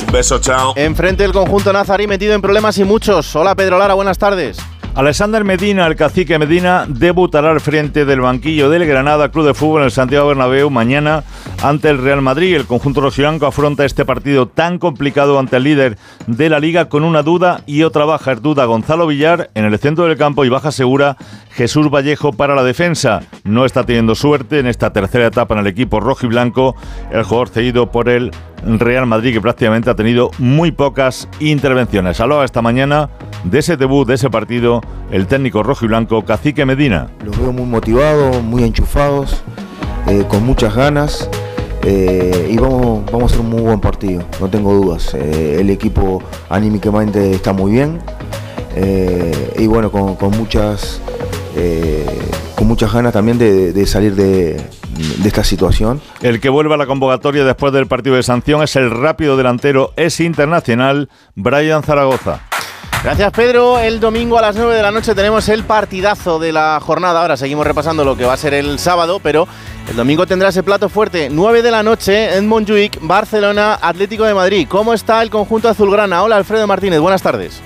Un 0.05 0.11
beso, 0.11 0.39
chao. 0.39 0.73
Enfrente 0.75 1.23
el 1.23 1.31
conjunto 1.31 1.71
nazarí 1.71 2.07
metido 2.07 2.33
en 2.33 2.41
problemas 2.41 2.77
y 2.77 2.83
muchos. 2.83 3.35
Hola, 3.35 3.55
Pedro 3.55 3.77
Lara. 3.77 3.93
Buenas 3.93 4.17
tardes. 4.17 4.57
Alexander 4.99 5.45
Medina, 5.45 5.87
el 5.87 5.95
cacique 5.95 6.37
Medina, 6.37 6.83
debutará 6.85 7.51
al 7.51 7.61
frente 7.61 8.03
del 8.03 8.19
banquillo 8.19 8.69
del 8.69 8.85
Granada 8.85 9.31
Club 9.31 9.45
de 9.45 9.53
Fútbol 9.53 9.79
en 9.79 9.85
el 9.85 9.91
Santiago 9.91 10.27
Bernabéu 10.27 10.69
mañana 10.69 11.23
ante 11.63 11.89
el 11.89 11.99
Real 11.99 12.21
Madrid. 12.21 12.53
El 12.53 12.65
conjunto 12.65 12.99
rojiblanco 12.99 13.45
afronta 13.45 13.85
este 13.85 14.03
partido 14.03 14.49
tan 14.49 14.77
complicado 14.77 15.39
ante 15.39 15.55
el 15.55 15.63
líder 15.63 15.97
de 16.27 16.49
la 16.49 16.59
liga 16.59 16.89
con 16.89 17.05
una 17.05 17.23
duda 17.23 17.61
y 17.65 17.83
otra 17.83 18.03
baja. 18.03 18.33
Es 18.33 18.41
duda 18.41 18.65
Gonzalo 18.65 19.07
Villar 19.07 19.51
en 19.53 19.63
el 19.63 19.79
centro 19.79 20.03
del 20.03 20.17
campo 20.17 20.43
y 20.43 20.49
baja 20.49 20.73
segura 20.73 21.15
Jesús 21.51 21.89
Vallejo 21.89 22.33
para 22.33 22.53
la 22.53 22.63
defensa. 22.63 23.21
No 23.45 23.63
está 23.63 23.85
teniendo 23.85 24.15
suerte 24.15 24.59
en 24.59 24.67
esta 24.67 24.91
tercera 24.91 25.27
etapa 25.27 25.53
en 25.53 25.61
el 25.61 25.67
equipo 25.67 26.01
rojiblanco. 26.01 26.75
El 27.09 27.23
jugador 27.23 27.47
cedido 27.47 27.89
por 27.89 28.09
el 28.09 28.31
Real 28.63 29.05
Madrid 29.05 29.33
que 29.33 29.41
prácticamente 29.41 29.89
ha 29.89 29.95
tenido 29.95 30.31
muy 30.37 30.71
pocas 30.71 31.27
intervenciones. 31.39 32.19
Hablaba 32.19 32.45
esta 32.45 32.61
mañana 32.61 33.09
de 33.43 33.59
ese 33.59 33.77
debut, 33.77 34.07
de 34.07 34.15
ese 34.15 34.29
partido, 34.29 34.81
el 35.11 35.27
técnico 35.27 35.63
rojo 35.63 35.85
y 35.85 35.87
blanco 35.87 36.23
Cacique 36.23 36.65
Medina. 36.65 37.09
Los 37.23 37.37
veo 37.39 37.53
muy 37.53 37.65
motivados, 37.65 38.41
muy 38.43 38.63
enchufados, 38.63 39.41
eh, 40.07 40.25
con 40.27 40.45
muchas 40.45 40.75
ganas 40.75 41.29
eh, 41.83 42.49
y 42.51 42.57
vamos, 42.57 43.03
a 43.11 43.25
hacer 43.25 43.39
un 43.39 43.49
muy 43.49 43.61
buen 43.61 43.79
partido, 43.79 44.23
no 44.39 44.49
tengo 44.49 44.73
dudas. 44.73 45.13
Eh, 45.13 45.57
el 45.59 45.69
equipo 45.69 46.21
anímicamente 46.49 47.31
está 47.31 47.53
muy 47.53 47.71
bien 47.71 47.99
y 49.57 49.67
bueno, 49.67 49.91
con, 49.91 50.15
con 50.15 50.31
muchas, 50.37 51.01
eh, 51.55 52.05
con 52.55 52.67
muchas 52.67 52.93
ganas 52.93 53.13
también 53.13 53.37
de, 53.37 53.73
de 53.73 53.85
salir 53.85 54.15
de, 54.15 54.53
de 54.53 55.27
esta 55.27 55.43
situación. 55.43 56.01
El 56.21 56.39
que 56.39 56.49
vuelve 56.49 56.73
a 56.73 56.77
la 56.77 56.85
convocatoria 56.85 57.43
después 57.43 57.73
del 57.73 57.87
partido 57.87 58.15
de 58.15 58.23
sanción 58.23 58.61
es 58.63 58.75
el 58.75 58.91
rápido 58.91 59.37
delantero, 59.37 59.93
es 59.95 60.19
internacional, 60.19 61.09
Brian 61.35 61.83
Zaragoza. 61.83 62.41
Gracias, 63.01 63.31
Pedro. 63.31 63.79
El 63.79 64.01
domingo 64.01 64.37
a 64.37 64.41
las 64.41 64.57
9 64.57 64.75
de 64.75 64.81
la 64.81 64.91
noche 64.91 65.15
tenemos 65.15 65.47
el 65.47 65.63
partidazo 65.63 66.37
de 66.37 66.51
la 66.51 66.79
jornada. 66.81 67.21
Ahora 67.21 67.37
seguimos 67.37 67.65
repasando 67.65 68.03
lo 68.03 68.17
que 68.17 68.25
va 68.25 68.33
a 68.33 68.37
ser 68.37 68.53
el 68.53 68.77
sábado, 68.77 69.21
pero 69.23 69.47
el 69.89 69.95
domingo 69.95 70.27
tendrá 70.27 70.49
ese 70.49 70.63
plato 70.63 70.89
fuerte. 70.89 71.29
9 71.31 71.61
de 71.61 71.71
la 71.71 71.81
noche 71.81 72.35
en 72.35 72.45
Montjuic, 72.45 72.99
Barcelona, 73.01 73.79
Atlético 73.81 74.25
de 74.25 74.33
Madrid. 74.33 74.67
¿Cómo 74.69 74.93
está 74.93 75.21
el 75.21 75.29
conjunto 75.29 75.69
azulgrana? 75.69 76.23
Hola, 76.23 76.35
Alfredo 76.35 76.67
Martínez. 76.67 76.99
Buenas 76.99 77.21
tardes. 77.21 77.61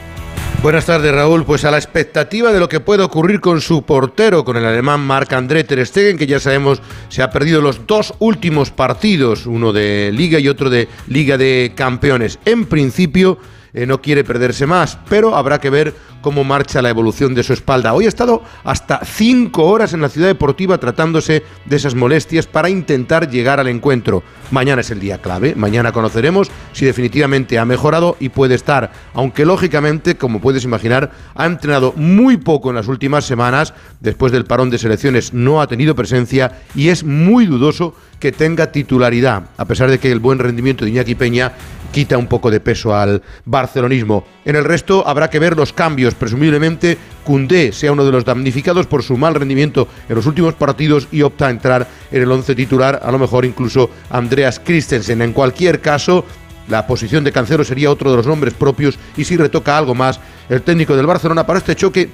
Buenas 0.64 0.86
tardes, 0.86 1.14
Raúl. 1.14 1.44
Pues 1.44 1.66
a 1.66 1.72
la 1.72 1.78
expectativa 1.78 2.54
de 2.54 2.60
lo 2.62 2.70
que 2.70 2.80
puede 2.80 3.04
ocurrir 3.04 3.42
con 3.42 3.60
su 3.60 3.82
portero, 3.84 4.46
con 4.46 4.56
el 4.56 4.64
alemán 4.64 5.02
Marc-André 5.02 5.66
Ter 5.66 5.86
Stegen, 5.86 6.18
que 6.18 6.26
ya 6.26 6.40
sabemos 6.40 6.82
se 7.10 7.22
ha 7.22 7.32
perdido 7.32 7.60
los 7.60 7.86
dos 7.86 8.14
últimos 8.20 8.72
partidos, 8.72 9.46
uno 9.46 9.74
de 9.74 10.12
Liga 10.14 10.40
y 10.40 10.48
otro 10.48 10.70
de 10.70 10.88
Liga 11.08 11.38
de 11.38 11.74
Campeones. 11.76 12.40
En 12.46 12.66
principio 12.66 13.40
eh, 13.74 13.86
no 13.86 14.02
quiere 14.02 14.24
perderse 14.24 14.68
más, 14.68 14.98
pero 15.10 15.36
habrá 15.36 15.60
que 15.60 15.70
ver 15.70 15.96
cómo 16.22 16.44
marcha 16.44 16.82
la 16.82 16.90
evolución 16.90 17.34
de 17.34 17.44
su 17.44 17.54
espalda. 17.54 17.94
Hoy 17.94 18.06
ha 18.06 18.10
estado 18.10 18.44
hasta 18.64 19.02
cinco 19.04 19.66
horas 19.66 19.94
en 19.94 20.02
la 20.02 20.10
ciudad 20.10 20.28
deportiva 20.28 20.78
tratándose 20.78 21.44
de 21.66 21.76
esas 21.76 21.96
molestias 21.96 22.48
para 22.48 22.70
intentar 22.70 23.30
llegar 23.30 23.60
al 23.60 23.68
encuentro. 23.68 24.24
Mañana 24.52 24.82
es 24.82 24.92
el 24.92 25.00
día 25.00 25.22
clave, 25.22 25.56
mañana 25.56 25.92
conoceremos 25.92 26.50
si 26.72 26.86
definitivamente 26.86 27.60
ha 27.60 27.66
mejorado 27.66 28.16
y 28.20 28.30
puede 28.30 28.56
estar, 28.56 28.92
aunque 29.14 29.46
lógicamente, 29.46 30.16
como 30.16 30.40
puedes 30.40 30.64
imaginar, 30.64 31.12
ha 31.36 31.46
entrenado 31.46 31.94
muy 31.96 32.38
poco 32.38 32.70
en 32.70 32.76
las 32.76 32.88
últimas 32.88 33.26
semanas, 33.26 33.74
después 34.00 34.32
del 34.32 34.46
parón 34.46 34.70
de 34.70 34.78
selecciones 34.78 35.34
no 35.34 35.62
ha 35.62 35.68
tenido 35.68 35.96
presencia 35.96 36.62
y 36.76 36.90
es 36.90 37.04
muy 37.04 37.46
dudoso 37.46 37.96
que 38.20 38.32
tenga 38.32 38.72
titularidad, 38.72 39.50
a 39.58 39.66
pesar 39.66 39.90
de 39.90 40.00
que 40.00 40.12
el 40.12 40.20
buen 40.20 40.40
rendimiento 40.40 40.86
de 40.86 40.92
Iñaki 40.92 41.16
Peña 41.16 41.54
quita 41.94 42.18
un 42.18 42.28
poco 42.28 42.52
de 42.52 42.60
peso 42.60 42.94
al 42.94 43.22
barcelonismo. 43.46 44.26
En 44.44 44.58
el 44.58 44.66
resto 44.66 45.08
habrá 45.08 45.30
que 45.30 45.40
ver 45.40 45.56
los 45.56 45.72
cambios. 45.72 46.16
Presumiblemente 46.16 46.98
Cundé 47.24 47.72
sea 47.72 47.94
uno 47.94 48.04
de 48.04 48.12
los 48.12 48.26
damnificados 48.26 48.88
por 48.88 49.04
su 49.04 49.16
mal 49.16 49.36
rendimiento 49.36 49.88
en 50.10 50.16
los 50.16 50.26
últimos 50.26 50.56
partidos 50.56 51.08
y 51.12 51.22
opta 51.22 51.48
a 51.48 51.52
entrar 51.52 51.88
en 52.12 52.22
el 52.22 52.32
once 52.32 52.56
titular, 52.56 53.00
a 53.02 53.12
lo 53.12 53.20
mejor 53.20 53.46
incluso 53.46 53.90
Andreas 54.10 54.60
Christensen. 54.60 55.22
En 55.22 55.32
cualquier 55.32 55.80
caso, 55.80 56.26
la 56.68 56.88
posición 56.88 57.24
de 57.24 57.32
Cancelo 57.32 57.64
sería 57.64 57.92
otro 57.92 58.10
de 58.10 58.18
los 58.18 58.28
nombres 58.28 58.54
propios 58.54 58.98
y 59.16 59.24
si 59.24 59.38
retoca 59.38 59.78
algo 59.78 59.96
más 59.96 60.20
el 60.50 60.62
técnico 60.62 60.96
del 60.96 61.06
Barcelona 61.06 61.46
para 61.46 61.60
este 61.60 61.76
choque 61.76 62.10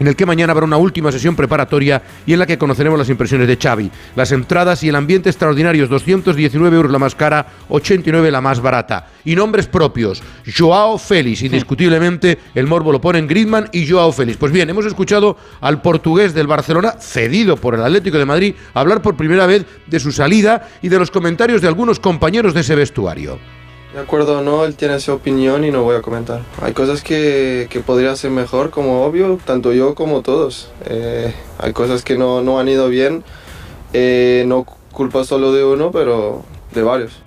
en 0.00 0.06
el 0.06 0.16
que 0.16 0.26
mañana 0.26 0.52
habrá 0.52 0.64
una 0.64 0.76
última 0.76 1.12
sesión 1.12 1.36
preparatoria 1.36 2.02
y 2.26 2.32
en 2.32 2.38
la 2.38 2.46
que 2.46 2.58
conoceremos 2.58 2.98
las 2.98 3.08
impresiones 3.08 3.48
de 3.48 3.56
Xavi. 3.56 3.90
Las 4.14 4.32
entradas 4.32 4.82
y 4.82 4.88
el 4.88 4.96
ambiente 4.96 5.30
extraordinarios, 5.30 5.88
219 5.88 6.76
euros 6.76 6.92
la 6.92 6.98
más 6.98 7.14
cara, 7.14 7.46
89 7.68 8.30
la 8.30 8.40
más 8.40 8.60
barata. 8.60 9.08
Y 9.24 9.34
nombres 9.34 9.66
propios, 9.66 10.22
Joao 10.56 10.98
Félix, 10.98 11.42
indiscutiblemente 11.42 12.38
el 12.54 12.66
morbo 12.66 12.92
lo 12.92 13.00
ponen 13.00 13.26
Griezmann 13.26 13.68
y 13.72 13.88
Joao 13.88 14.12
Félix. 14.12 14.38
Pues 14.38 14.52
bien, 14.52 14.70
hemos 14.70 14.86
escuchado 14.86 15.36
al 15.60 15.82
portugués 15.82 16.34
del 16.34 16.46
Barcelona, 16.46 16.92
cedido 17.00 17.56
por 17.56 17.74
el 17.74 17.82
Atlético 17.82 18.18
de 18.18 18.24
Madrid, 18.24 18.54
hablar 18.74 19.02
por 19.02 19.16
primera 19.16 19.46
vez 19.46 19.66
de 19.86 20.00
su 20.00 20.12
salida 20.12 20.68
y 20.82 20.88
de 20.88 20.98
los 20.98 21.10
comentarios 21.10 21.62
de 21.62 21.68
algunos 21.68 22.00
compañeros 22.00 22.54
de 22.54 22.60
ese 22.60 22.74
vestuario. 22.74 23.38
De 23.96 24.02
acuerdo 24.02 24.42
no, 24.42 24.66
él 24.66 24.76
tiene 24.76 25.00
su 25.00 25.10
opinión 25.10 25.64
y 25.64 25.70
no 25.70 25.82
voy 25.82 25.96
a 25.96 26.02
comentar. 26.02 26.42
Hay 26.60 26.74
cosas 26.74 27.00
que, 27.00 27.66
que 27.70 27.80
podría 27.80 28.14
ser 28.14 28.30
mejor, 28.30 28.68
como 28.68 29.06
obvio, 29.06 29.38
tanto 29.42 29.72
yo 29.72 29.94
como 29.94 30.20
todos. 30.20 30.70
Eh, 30.84 31.32
hay 31.56 31.72
cosas 31.72 32.04
que 32.04 32.18
no, 32.18 32.42
no 32.42 32.60
han 32.60 32.68
ido 32.68 32.90
bien, 32.90 33.24
eh, 33.94 34.44
no 34.46 34.66
culpa 34.92 35.24
solo 35.24 35.50
de 35.50 35.64
uno, 35.64 35.92
pero 35.92 36.44
de 36.74 36.82
varios. 36.82 37.22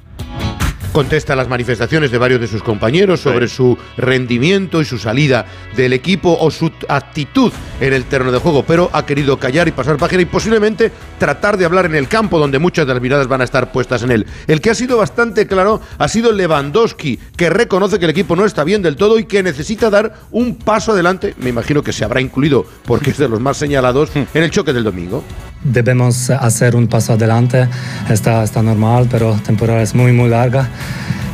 Contesta 0.99 1.31
a 1.31 1.37
las 1.37 1.47
manifestaciones 1.47 2.11
de 2.11 2.17
varios 2.17 2.41
de 2.41 2.47
sus 2.49 2.61
compañeros 2.61 3.21
sobre 3.21 3.47
su 3.47 3.77
rendimiento 3.95 4.81
y 4.81 4.85
su 4.85 4.97
salida 4.97 5.45
del 5.73 5.93
equipo 5.93 6.37
o 6.37 6.51
su 6.51 6.69
actitud 6.89 7.53
en 7.79 7.93
el 7.93 8.03
terreno 8.03 8.33
de 8.33 8.39
juego, 8.39 8.63
pero 8.63 8.89
ha 8.91 9.05
querido 9.05 9.39
callar 9.39 9.69
y 9.69 9.71
pasar 9.71 9.95
página 9.95 10.23
y 10.23 10.25
posiblemente 10.25 10.91
tratar 11.17 11.55
de 11.55 11.63
hablar 11.63 11.85
en 11.85 11.95
el 11.95 12.09
campo 12.09 12.37
donde 12.37 12.59
muchas 12.59 12.85
de 12.85 12.93
las 12.93 13.01
miradas 13.01 13.29
van 13.29 13.39
a 13.39 13.45
estar 13.45 13.71
puestas 13.71 14.03
en 14.03 14.11
él. 14.11 14.25
El 14.45 14.59
que 14.59 14.71
ha 14.71 14.75
sido 14.75 14.97
bastante 14.97 15.47
claro 15.47 15.79
ha 15.97 16.09
sido 16.09 16.33
Lewandowski, 16.33 17.17
que 17.37 17.49
reconoce 17.49 17.97
que 17.97 18.03
el 18.03 18.11
equipo 18.11 18.35
no 18.35 18.43
está 18.43 18.65
bien 18.65 18.81
del 18.81 18.97
todo 18.97 19.19
y 19.19 19.23
que 19.23 19.41
necesita 19.41 19.89
dar 19.89 20.19
un 20.31 20.57
paso 20.57 20.91
adelante, 20.91 21.33
me 21.37 21.51
imagino 21.51 21.81
que 21.81 21.93
se 21.93 22.03
habrá 22.03 22.19
incluido 22.19 22.65
porque 22.83 23.11
es 23.11 23.17
de 23.17 23.29
los 23.29 23.39
más 23.39 23.55
señalados, 23.55 24.13
en 24.17 24.27
el 24.33 24.51
choque 24.51 24.73
del 24.73 24.83
domingo. 24.83 25.23
Debemos 25.63 26.29
hacer 26.29 26.75
un 26.75 26.87
paso 26.87 27.13
adelante, 27.13 27.67
está, 28.09 28.43
está 28.43 28.61
normal, 28.63 29.07
pero 29.11 29.33
temporada 29.45 29.81
es 29.81 29.93
muy, 29.93 30.11
muy 30.11 30.29
larga. 30.29 30.69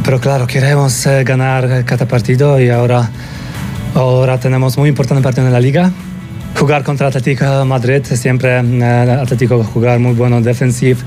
Pero 0.04 0.20
claro, 0.20 0.48
queremos 0.48 1.06
eh, 1.06 1.24
ganar 1.24 1.86
cada 1.86 2.08
partido 2.08 2.60
y 2.60 2.70
ahora, 2.70 3.10
ahora 3.94 4.40
tenemos 4.40 4.78
muy 4.78 4.90
importante 4.90 5.24
partido 5.24 5.48
en 5.48 5.54
la 5.54 5.60
liga. 5.60 5.92
Jugar 6.58 6.84
contra 6.84 7.08
Atlético 7.08 7.66
Madrid, 7.66 8.02
siempre 8.06 8.60
eh, 8.60 9.18
Atlético 9.22 9.62
jugar 9.64 10.00
muy 10.00 10.14
bueno 10.14 10.40
defensivo, 10.42 11.02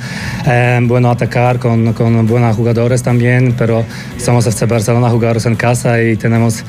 eh, 0.47 0.79
bueno 0.83 1.11
atacar 1.11 1.59
con, 1.59 1.95
con 1.95 2.27
buenos 2.27 2.55
jugadores 2.55 3.03
también, 3.03 3.55
pero 3.57 3.83
somos 4.19 4.47
este 4.47 4.67
Barcelona 4.67 5.09
jugadores 5.09 5.47
en 5.47 5.57
casa 5.57 6.03
y 6.03 6.17
tenemos 6.17 6.65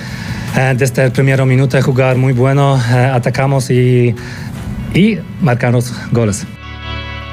eh, 0.58 0.74
desde 0.76 1.04
el 1.06 1.12
primer 1.12 1.46
minuto 1.46 1.80
jugar 1.82 2.18
muy 2.18 2.34
bueno, 2.34 2.78
eh, 2.78 3.12
atacamos 3.14 3.70
y, 3.70 4.16
y 4.94 5.20
marcamos 5.42 5.94
goles. 6.12 6.46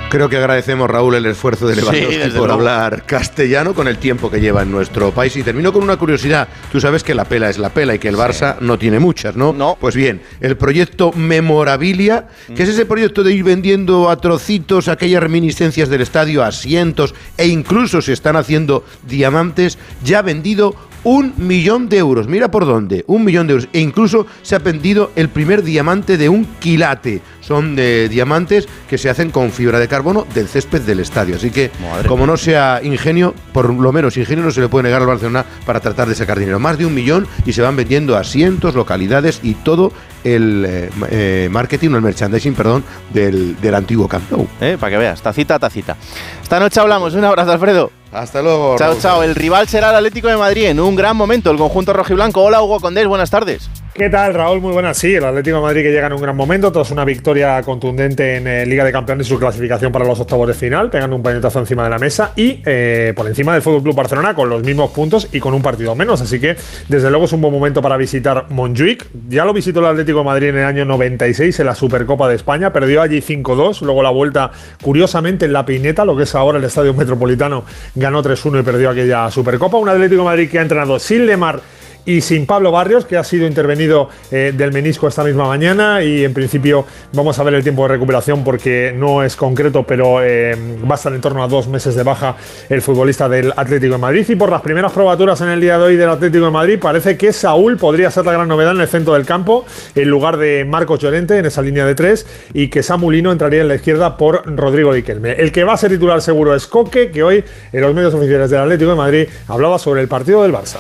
Creo 0.09 0.29
que 0.29 0.37
agradecemos, 0.37 0.89
Raúl, 0.89 1.17
el 1.17 1.27
esfuerzo 1.27 1.67
de 1.67 1.75
Lewandowski 1.77 2.19
por 2.31 2.47
luego. 2.47 2.53
hablar 2.53 3.05
castellano 3.05 3.75
con 3.75 3.89
el 3.89 3.99
tiempo 3.99 4.31
que 4.31 4.41
lleva 4.41 4.63
en 4.63 4.71
nuestro 4.71 5.11
país. 5.11 5.35
Y 5.37 5.43
termino 5.43 5.73
con 5.73 5.83
una 5.83 5.97
curiosidad. 5.97 6.47
Tú 6.71 6.81
sabes 6.81 7.03
que 7.03 7.13
la 7.13 7.25
pela 7.25 7.51
es 7.51 7.59
la 7.59 7.71
pela 7.71 7.93
y 7.93 7.99
que 7.99 8.09
el 8.09 8.17
Barça 8.17 8.57
no 8.61 8.79
tiene 8.79 9.01
muchas, 9.01 9.35
¿no? 9.35 9.53
No. 9.53 9.77
Pues 9.81 9.97
bien, 9.97 10.23
el 10.41 10.57
proyecto 10.57 11.13
Memorabilia, 11.13 12.29
que 12.55 12.63
es 12.63 12.69
ese 12.69 12.87
proyecto 12.87 13.25
de 13.25 13.33
ir 13.33 13.43
vendiendo 13.43 14.09
a 14.09 14.17
trocitos 14.17 14.87
aquellas 14.87 15.23
reminiscencias 15.23 15.89
del 15.89 16.03
estadio, 16.03 16.45
asientos 16.45 17.13
e 17.37 17.49
incluso 17.49 18.01
se 18.01 18.13
están 18.13 18.37
haciendo 18.37 18.85
diamantes, 19.09 19.77
ya 20.05 20.21
ha 20.21 20.23
vendido 20.23 20.77
un 21.07 21.35
millón 21.37 21.89
de 21.89 21.99
euros. 21.99 22.27
Mira 22.27 22.51
por 22.51 22.67
dónde, 22.67 23.05
un 23.07 23.25
millón 23.25 23.47
de 23.47 23.53
euros. 23.53 23.69
E 23.73 23.79
incluso 23.79 24.27
se 24.43 24.57
ha 24.57 24.59
vendido 24.59 25.13
el 25.15 25.29
primer 25.29 25.63
diamante 25.63 26.19
de 26.19 26.29
un 26.29 26.45
quilate. 26.59 27.23
Son 27.41 27.77
de 27.77 28.09
diamantes 28.09 28.67
que 28.91 28.99
se 28.99 29.09
hacen 29.09 29.31
con 29.31 29.53
fibra 29.53 29.79
de 29.79 29.87
carbono 29.87 30.27
del 30.35 30.49
césped 30.49 30.83
del 30.83 30.99
estadio. 30.99 31.37
Así 31.37 31.53
que, 31.53 31.71
como 32.09 32.27
no 32.27 32.37
sea 32.37 32.81
ingenio, 32.83 33.35
por 33.53 33.73
lo 33.73 33.93
menos 33.93 34.17
ingenio 34.17 34.45
no 34.45 34.51
se 34.51 34.61
le 34.61 34.69
puede 34.69 34.83
negar 34.83 35.01
al 35.01 35.07
Barcelona 35.07 35.47
para 35.65 35.79
tratar 35.79 36.09
de 36.09 36.17
sacar 36.17 36.41
dinero. 36.41 36.59
Más 36.59 36.77
de 36.77 36.87
un 36.87 36.95
millón 36.95 37.29
y 37.45 37.53
se 37.53 37.63
van 37.63 37.77
vendiendo 37.77 38.17
asientos, 38.17 38.75
localidades 38.75 39.39
y 39.45 39.55
todo 39.55 39.93
el 40.25 40.65
eh, 40.69 40.91
eh, 41.11 41.49
marketing 41.53 41.91
o 41.91 41.97
el 41.99 42.03
merchandising, 42.03 42.55
perdón, 42.55 42.83
del, 43.15 43.55
del 43.61 43.75
antiguo 43.77 44.09
Camp 44.09 44.29
Nou. 44.33 44.49
Eh, 44.61 44.77
para 44.81 44.91
que 44.91 44.99
veas, 44.99 45.23
tacita, 45.23 45.57
tacita. 45.61 45.97
Esta 46.43 46.59
noche 46.59 46.81
hablamos. 46.81 47.15
Un 47.15 47.25
abrazo, 47.25 47.53
Alfredo. 47.53 47.93
Hasta 48.13 48.43
luego. 48.43 48.77
Chao, 48.79 48.91
Raúl. 48.91 49.01
chao. 49.03 49.23
El 49.23 49.35
rival 49.35 49.69
será 49.69 49.91
el 49.91 49.97
Atlético 49.97 50.29
de 50.29 50.37
Madrid 50.37 50.67
en 50.67 50.81
un 50.81 50.95
gran 50.97 51.17
momento, 51.17 51.51
el 51.51 51.59
conjunto 51.59 51.93
rojiblanco. 51.93 52.43
Hola, 52.43 52.63
Hugo 52.63 52.81
Condés, 52.81 53.07
buenas 53.07 53.31
tardes. 53.31 53.69
¿Qué 53.97 54.11
tal, 54.11 54.35
Raúl? 54.35 54.61
Muy 54.61 54.73
buenas. 54.73 54.99
Sí, 54.99 55.15
el 55.15 55.25
Atlético 55.25 55.63
Madrid 55.63 55.83
que 55.83 55.91
llega 55.91 56.09
en 56.09 56.13
un 56.13 56.21
gran 56.21 56.37
momento 56.37 56.71
tras 56.71 56.91
una 56.91 57.03
victoria 57.03 57.63
contundente 57.63 58.37
en 58.37 58.47
eh, 58.47 58.67
Liga 58.67 58.85
de 58.85 58.93
Campeones 58.93 59.27
y 59.27 59.31
su 59.31 59.39
clasificación 59.39 59.91
para 59.91 60.05
los 60.05 60.21
octavos 60.21 60.47
de 60.47 60.53
final, 60.53 60.91
pegando 60.91 61.17
un 61.17 61.23
puñetazo 61.23 61.61
encima 61.61 61.83
de 61.85 61.89
la 61.89 61.99
mesa 61.99 62.33
y 62.37 62.61
eh, 62.67 63.15
por 63.17 63.27
encima 63.27 63.55
del 63.55 63.63
Fútbol 63.63 63.83
Club 63.83 63.95
Barcelona 63.97 64.35
con 64.35 64.51
los 64.51 64.63
mismos 64.63 64.91
puntos 64.91 65.29
y 65.33 65.41
con 65.41 65.55
un 65.55 65.63
partido 65.63 65.95
menos. 65.95 66.21
Así 66.21 66.39
que, 66.39 66.57
desde 66.89 67.09
luego, 67.09 67.25
es 67.25 67.33
un 67.33 67.41
buen 67.41 67.55
momento 67.55 67.81
para 67.81 67.97
visitar 67.97 68.45
Montjuic. 68.51 69.07
Ya 69.31 69.47
lo 69.47 69.55
visitó 69.55 69.81
el 69.81 69.87
Atlético 69.87 70.23
Madrid 70.23 70.49
en 70.49 70.59
el 70.59 70.65
año 70.67 70.85
96 70.85 71.59
en 71.59 71.65
la 71.65 71.75
Supercopa 71.75 72.29
de 72.29 72.35
España, 72.35 72.75
perdió 72.75 73.01
allí 73.01 73.23
5-2. 73.23 73.81
Luego 73.81 74.03
la 74.03 74.11
vuelta, 74.11 74.51
curiosamente, 74.83 75.47
en 75.47 75.55
la 75.55 75.65
Pineta, 75.65 76.05
lo 76.05 76.15
que 76.15 76.25
es 76.25 76.35
ahora 76.35 76.59
el 76.59 76.65
Estadio 76.65 76.93
Metropolitano, 76.93 77.65
ganó 77.95 78.23
3-1 78.23 78.61
y 78.61 78.63
perdió 78.63 78.91
aquella 78.91 79.31
Supercopa. 79.31 79.79
Un 79.79 79.89
Atlético 79.89 80.23
Madrid 80.23 80.51
que 80.51 80.59
ha 80.59 80.63
entrenado 80.63 80.99
sin 80.99 81.25
Lemar 81.25 81.63
y 82.07 82.21
sin 82.21 82.47
Pablo 82.47 82.71
Barrios, 82.71 83.05
que 83.05 83.17
ha 83.17 83.25
sido 83.25 83.47
intervenido 83.47 84.09
eh, 84.31 84.53
del 84.57 84.73
menisco 84.73 85.09
esta 85.09 85.25
misma 85.25 85.47
mañana 85.47 86.03
y 86.03 86.25
en 86.25 86.33
principio 86.33 86.87
vamos 87.13 87.39
a 87.39 87.43
ver 87.43 87.55
el 87.55 87.63
tiempo 87.63 87.83
de 87.83 87.89
recuperación 87.89 88.45
porque 88.45 88.95
no 88.97 89.23
es 89.23 89.37
concreto, 89.37 89.83
pero 89.83 90.23
eh, 90.23 90.57
va 90.89 90.95
a 90.95 90.95
estar 90.95 91.13
en 91.13 91.21
torno 91.21 91.43
a 91.43 91.49
dos 91.49 91.67
meses 91.69 91.95
de 91.95 92.05
baja 92.05 92.37
el 92.69 92.81
futbolista 92.81 93.29
del 93.29 93.53
Atlético 93.57 93.95
de 93.95 93.99
Madrid 93.99 94.25
y 94.29 94.37
por 94.37 94.51
las 94.51 94.63
primeras 94.63 94.93
probaturas 94.93 95.41
en 95.41 95.49
el 95.49 95.61
día 95.61 95.79
de 95.79 95.85
hoy 95.85 95.97
del 95.97 96.09
Atlético 96.09 96.47
de 96.47 96.51
Madrid 96.51 96.79
parece 96.81 97.17
que 97.17 97.33
Saúl 97.33 97.77
podría 97.77 98.11
ser 98.11 98.25
la 98.25 98.33
gran 98.33 98.49
novedad 98.49 98.73
en 98.73 98.81
el 98.81 98.89
centro 98.89 99.15
del 99.15 99.27
campo 99.27 99.67
en 99.95 100.09
lugar 100.09 100.37
de 100.37 100.65
Marcos 100.65 101.01
Llorente 101.01 101.37
en 101.39 101.47
esa 101.47 101.61
línea 101.61 101.85
de 101.85 101.97
tres 101.97 102.27
y 102.55 102.69
que 102.69 102.85
Samulino 102.85 103.33
entraría 103.33 103.63
en 103.63 103.69
la 103.69 103.75
izquierda 103.75 104.17
por 104.17 104.43
Rodrigo 104.57 104.93
Riquelme. 104.93 105.33
El 105.33 105.51
que 105.51 105.65
va 105.65 105.73
a 105.73 105.77
ser 105.77 105.91
titular 105.91 106.23
seguro 106.23 106.55
es 106.55 106.69
Coque, 106.69 107.11
que 107.11 107.23
hoy 107.25 107.45
en 107.73 107.81
los 107.81 107.95
medios 107.95 108.15
oficiales 108.15 108.51
del 108.51 108.61
Atlético 108.61 108.91
de 108.91 108.97
Madrid 108.97 109.29
hablaba 109.49 109.79
sobre 109.79 110.03
el 110.03 110.09
partido 110.09 110.43
del 110.43 110.53
Barça. 110.53 110.79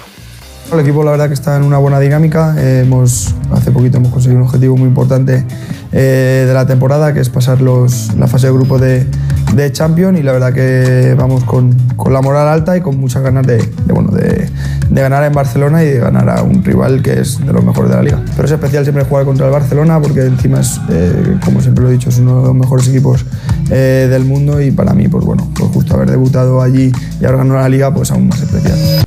El 0.72 0.80
equipo 0.80 1.04
la 1.04 1.12
verdad 1.12 1.28
que 1.28 1.34
está 1.34 1.56
en 1.56 1.62
una 1.62 1.78
buena 1.78 2.00
dinámica. 2.00 2.56
Eh, 2.58 2.82
hemos, 2.84 3.34
hace 3.52 3.70
poquito 3.70 3.98
hemos 3.98 4.12
conseguido 4.12 4.40
un 4.40 4.46
objetivo 4.46 4.76
muy 4.76 4.88
importante 4.88 5.44
eh, 5.92 6.44
de 6.46 6.52
la 6.52 6.66
temporada, 6.66 7.14
que 7.14 7.20
es 7.20 7.28
pasar 7.28 7.60
los, 7.60 8.14
la 8.16 8.26
fase 8.26 8.48
de 8.48 8.52
grupo 8.52 8.76
de, 8.76 9.06
de 9.54 9.72
Champions 9.72 10.18
y 10.18 10.24
la 10.24 10.32
verdad 10.32 10.52
que 10.52 11.14
vamos 11.16 11.44
con, 11.44 11.72
con 11.94 12.12
la 12.12 12.20
moral 12.20 12.48
alta 12.48 12.76
y 12.76 12.80
con 12.80 12.98
muchas 12.98 13.22
ganas 13.22 13.46
de, 13.46 13.58
bueno, 13.86 14.10
de, 14.10 14.50
ganar 14.90 15.22
en 15.24 15.32
Barcelona 15.34 15.84
y 15.84 15.86
de 15.86 15.98
ganar 16.00 16.28
a 16.28 16.42
un 16.42 16.64
rival 16.64 17.00
que 17.00 17.20
es 17.20 17.38
de 17.38 17.52
los 17.52 17.62
mejores 17.62 17.90
de 17.90 17.96
la 17.96 18.02
liga. 18.02 18.22
Pero 18.34 18.46
es 18.46 18.50
especial 18.50 18.82
siempre 18.82 19.04
jugar 19.04 19.24
contra 19.24 19.46
el 19.46 19.52
Barcelona 19.52 20.00
porque 20.00 20.22
encima 20.22 20.60
es, 20.60 20.80
eh, 20.90 21.36
como 21.44 21.60
siempre 21.60 21.84
lo 21.84 21.90
he 21.90 21.92
dicho, 21.92 22.08
es 22.08 22.18
uno 22.18 22.40
de 22.40 22.46
los 22.48 22.56
mejores 22.56 22.88
equipos 22.88 23.24
del 23.68 24.24
mundo 24.24 24.60
y 24.60 24.72
para 24.72 24.94
mí, 24.94 25.06
pues 25.06 25.24
bueno, 25.24 25.48
pues 25.54 25.70
justo 25.70 25.94
haber 25.94 26.10
debutado 26.10 26.60
allí 26.60 26.92
y 27.20 27.24
haber 27.24 27.38
ganado 27.38 27.60
la 27.60 27.68
liga, 27.68 27.94
pues 27.94 28.10
aún 28.10 28.28
más 28.28 28.40
especial. 28.40 29.05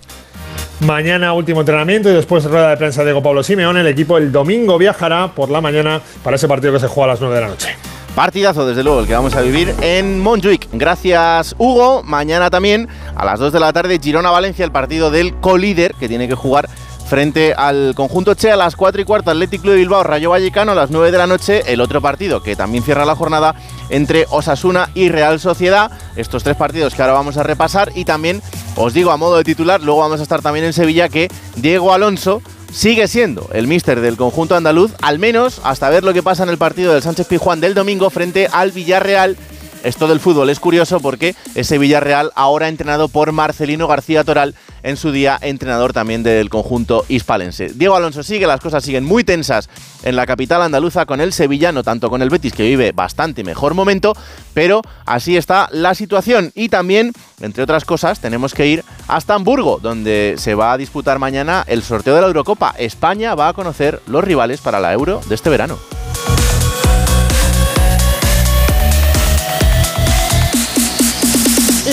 Mañana 0.81 1.33
último 1.33 1.59
entrenamiento 1.59 2.09
y 2.09 2.13
después 2.13 2.45
rueda 2.45 2.69
de 2.69 2.77
prensa 2.77 3.01
de 3.01 3.07
Diego 3.07 3.21
Pablo 3.21 3.43
Simeone. 3.43 3.81
El 3.81 3.87
equipo 3.87 4.17
el 4.17 4.31
domingo 4.31 4.77
viajará 4.77 5.27
por 5.27 5.49
la 5.49 5.59
mañana 5.59 6.01
para 6.23 6.37
ese 6.37 6.47
partido 6.47 6.71
que 6.71 6.79
se 6.79 6.87
juega 6.87 7.11
a 7.11 7.13
las 7.13 7.19
9 7.19 7.35
de 7.35 7.41
la 7.41 7.47
noche. 7.47 7.75
Partidazo, 8.15 8.65
desde 8.65 8.83
luego, 8.83 9.01
el 9.01 9.07
que 9.07 9.13
vamos 9.13 9.35
a 9.35 9.41
vivir 9.41 9.73
en 9.81 10.19
Montjuic. 10.21 10.69
Gracias, 10.71 11.53
Hugo. 11.57 12.01
Mañana 12.03 12.49
también, 12.49 12.87
a 13.15 13.25
las 13.25 13.39
2 13.39 13.51
de 13.51 13.59
la 13.59 13.73
tarde, 13.73 13.99
Girona-Valencia, 14.01 14.63
el 14.63 14.71
partido 14.71 15.11
del 15.11 15.35
colíder 15.35 15.93
que 15.99 16.07
tiene 16.07 16.29
que 16.29 16.35
jugar 16.35 16.69
frente 17.09 17.55
al 17.57 17.93
conjunto 17.95 18.35
Che 18.35 18.51
a 18.51 18.55
las 18.55 18.75
4 18.75 19.01
y 19.01 19.03
cuarto, 19.03 19.31
Atlético 19.31 19.71
de 19.71 19.77
Bilbao, 19.77 20.03
Rayo 20.03 20.29
Vallecano 20.29 20.73
a 20.73 20.75
las 20.75 20.91
9 20.91 21.11
de 21.11 21.17
la 21.17 21.25
noche, 21.25 21.63
el 21.65 21.81
otro 21.81 22.01
partido 22.01 22.43
que 22.43 22.55
también 22.55 22.83
cierra 22.83 23.03
la 23.03 23.15
jornada 23.15 23.55
entre 23.89 24.27
Osasuna 24.29 24.89
y 24.93 25.09
Real 25.09 25.39
Sociedad. 25.39 25.91
Estos 26.15 26.43
tres 26.43 26.55
partidos 26.55 26.93
que 26.93 27.01
ahora 27.01 27.15
vamos 27.15 27.37
a 27.37 27.43
repasar 27.43 27.91
y 27.95 28.05
también 28.05 28.43
os 28.75 28.93
digo 28.93 29.09
a 29.09 29.17
modo 29.17 29.37
de 29.37 29.43
titular, 29.43 29.81
luego 29.81 30.01
vamos 30.01 30.19
a 30.19 30.23
estar 30.23 30.43
también 30.43 30.65
en 30.65 30.73
Sevilla 30.73 31.09
que 31.09 31.29
Diego 31.55 31.93
Alonso 31.93 32.43
sigue 32.71 33.07
siendo 33.07 33.49
el 33.53 33.65
míster 33.65 34.01
del 34.01 34.15
conjunto 34.15 34.55
andaluz, 34.55 34.93
al 35.01 35.17
menos 35.17 35.61
hasta 35.63 35.89
ver 35.89 36.03
lo 36.03 36.13
que 36.13 36.21
pasa 36.21 36.43
en 36.43 36.49
el 36.49 36.59
partido 36.59 36.93
del 36.93 37.01
Sánchez 37.01 37.25
Pijuán 37.25 37.59
del 37.59 37.73
domingo 37.73 38.11
frente 38.11 38.47
al 38.51 38.71
Villarreal. 38.71 39.35
Esto 39.83 40.07
del 40.07 40.19
fútbol 40.19 40.49
es 40.49 40.59
curioso 40.59 40.99
porque 40.99 41.35
ese 41.55 41.77
Villarreal 41.77 42.31
ahora 42.35 42.67
entrenado 42.67 43.07
por 43.07 43.31
Marcelino 43.31 43.87
García 43.87 44.23
Toral, 44.23 44.55
en 44.83 44.97
su 44.97 45.11
día 45.11 45.37
entrenador 45.41 45.93
también 45.93 46.23
del 46.23 46.49
conjunto 46.49 47.05
hispalense. 47.07 47.69
Diego 47.69 47.95
Alonso 47.95 48.23
sigue, 48.23 48.47
las 48.47 48.59
cosas 48.59 48.83
siguen 48.83 49.03
muy 49.03 49.23
tensas 49.23 49.69
en 50.03 50.15
la 50.15 50.25
capital 50.25 50.61
andaluza 50.61 51.05
con 51.05 51.21
el 51.21 51.33
Sevilla, 51.33 51.71
no 51.71 51.83
tanto 51.83 52.09
con 52.09 52.21
el 52.21 52.29
Betis 52.29 52.53
que 52.53 52.63
vive 52.63 52.91
bastante 52.91 53.43
mejor 53.43 53.73
momento, 53.73 54.13
pero 54.53 54.81
así 55.05 55.37
está 55.37 55.69
la 55.71 55.95
situación 55.95 56.51
y 56.55 56.69
también, 56.69 57.13
entre 57.41 57.63
otras 57.63 57.85
cosas, 57.85 58.19
tenemos 58.19 58.53
que 58.53 58.67
ir 58.67 58.83
hasta 59.07 59.33
Hamburgo, 59.33 59.79
donde 59.81 60.35
se 60.37 60.55
va 60.55 60.73
a 60.73 60.77
disputar 60.77 61.19
mañana 61.19 61.63
el 61.67 61.83
sorteo 61.83 62.15
de 62.15 62.21
la 62.21 62.27
Eurocopa. 62.27 62.73
España 62.77 63.35
va 63.35 63.49
a 63.49 63.53
conocer 63.53 64.01
los 64.07 64.23
rivales 64.23 64.61
para 64.61 64.79
la 64.79 64.93
Euro 64.93 65.21
de 65.27 65.35
este 65.35 65.49
verano. 65.49 65.77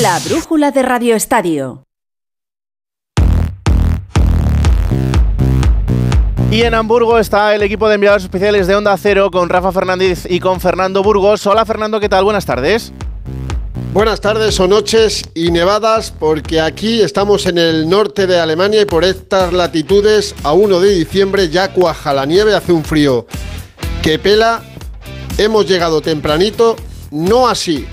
La 0.06 0.20
brújula 0.20 0.70
de 0.70 0.82
Radio 0.82 1.16
Estadio. 1.16 1.82
Y 6.48 6.62
en 6.62 6.74
Hamburgo 6.74 7.18
está 7.18 7.52
el 7.56 7.64
equipo 7.64 7.88
de 7.88 7.96
enviados 7.96 8.22
especiales 8.22 8.68
de 8.68 8.76
Onda 8.76 8.96
Cero 8.98 9.32
con 9.32 9.48
Rafa 9.48 9.72
Fernández 9.72 10.24
y 10.30 10.38
con 10.38 10.60
Fernando 10.60 11.02
Burgos. 11.02 11.44
Hola 11.48 11.66
Fernando, 11.66 11.98
¿qué 11.98 12.08
tal? 12.08 12.22
Buenas 12.22 12.46
tardes. 12.46 12.92
Buenas 13.92 14.20
tardes 14.20 14.60
o 14.60 14.68
noches 14.68 15.24
y 15.34 15.50
nevadas 15.50 16.12
porque 16.16 16.60
aquí 16.60 17.02
estamos 17.02 17.44
en 17.46 17.58
el 17.58 17.88
norte 17.88 18.28
de 18.28 18.38
Alemania 18.38 18.82
y 18.82 18.86
por 18.86 19.02
estas 19.02 19.52
latitudes 19.52 20.36
a 20.44 20.52
1 20.52 20.78
de 20.78 20.90
diciembre 20.90 21.48
ya 21.48 21.72
cuaja 21.72 22.14
la 22.14 22.26
nieve, 22.26 22.54
hace 22.54 22.70
un 22.70 22.84
frío 22.84 23.26
que 24.04 24.20
pela. 24.20 24.62
Hemos 25.36 25.66
llegado 25.66 26.00
tempranito, 26.00 26.76
no 27.10 27.48
así 27.48 27.88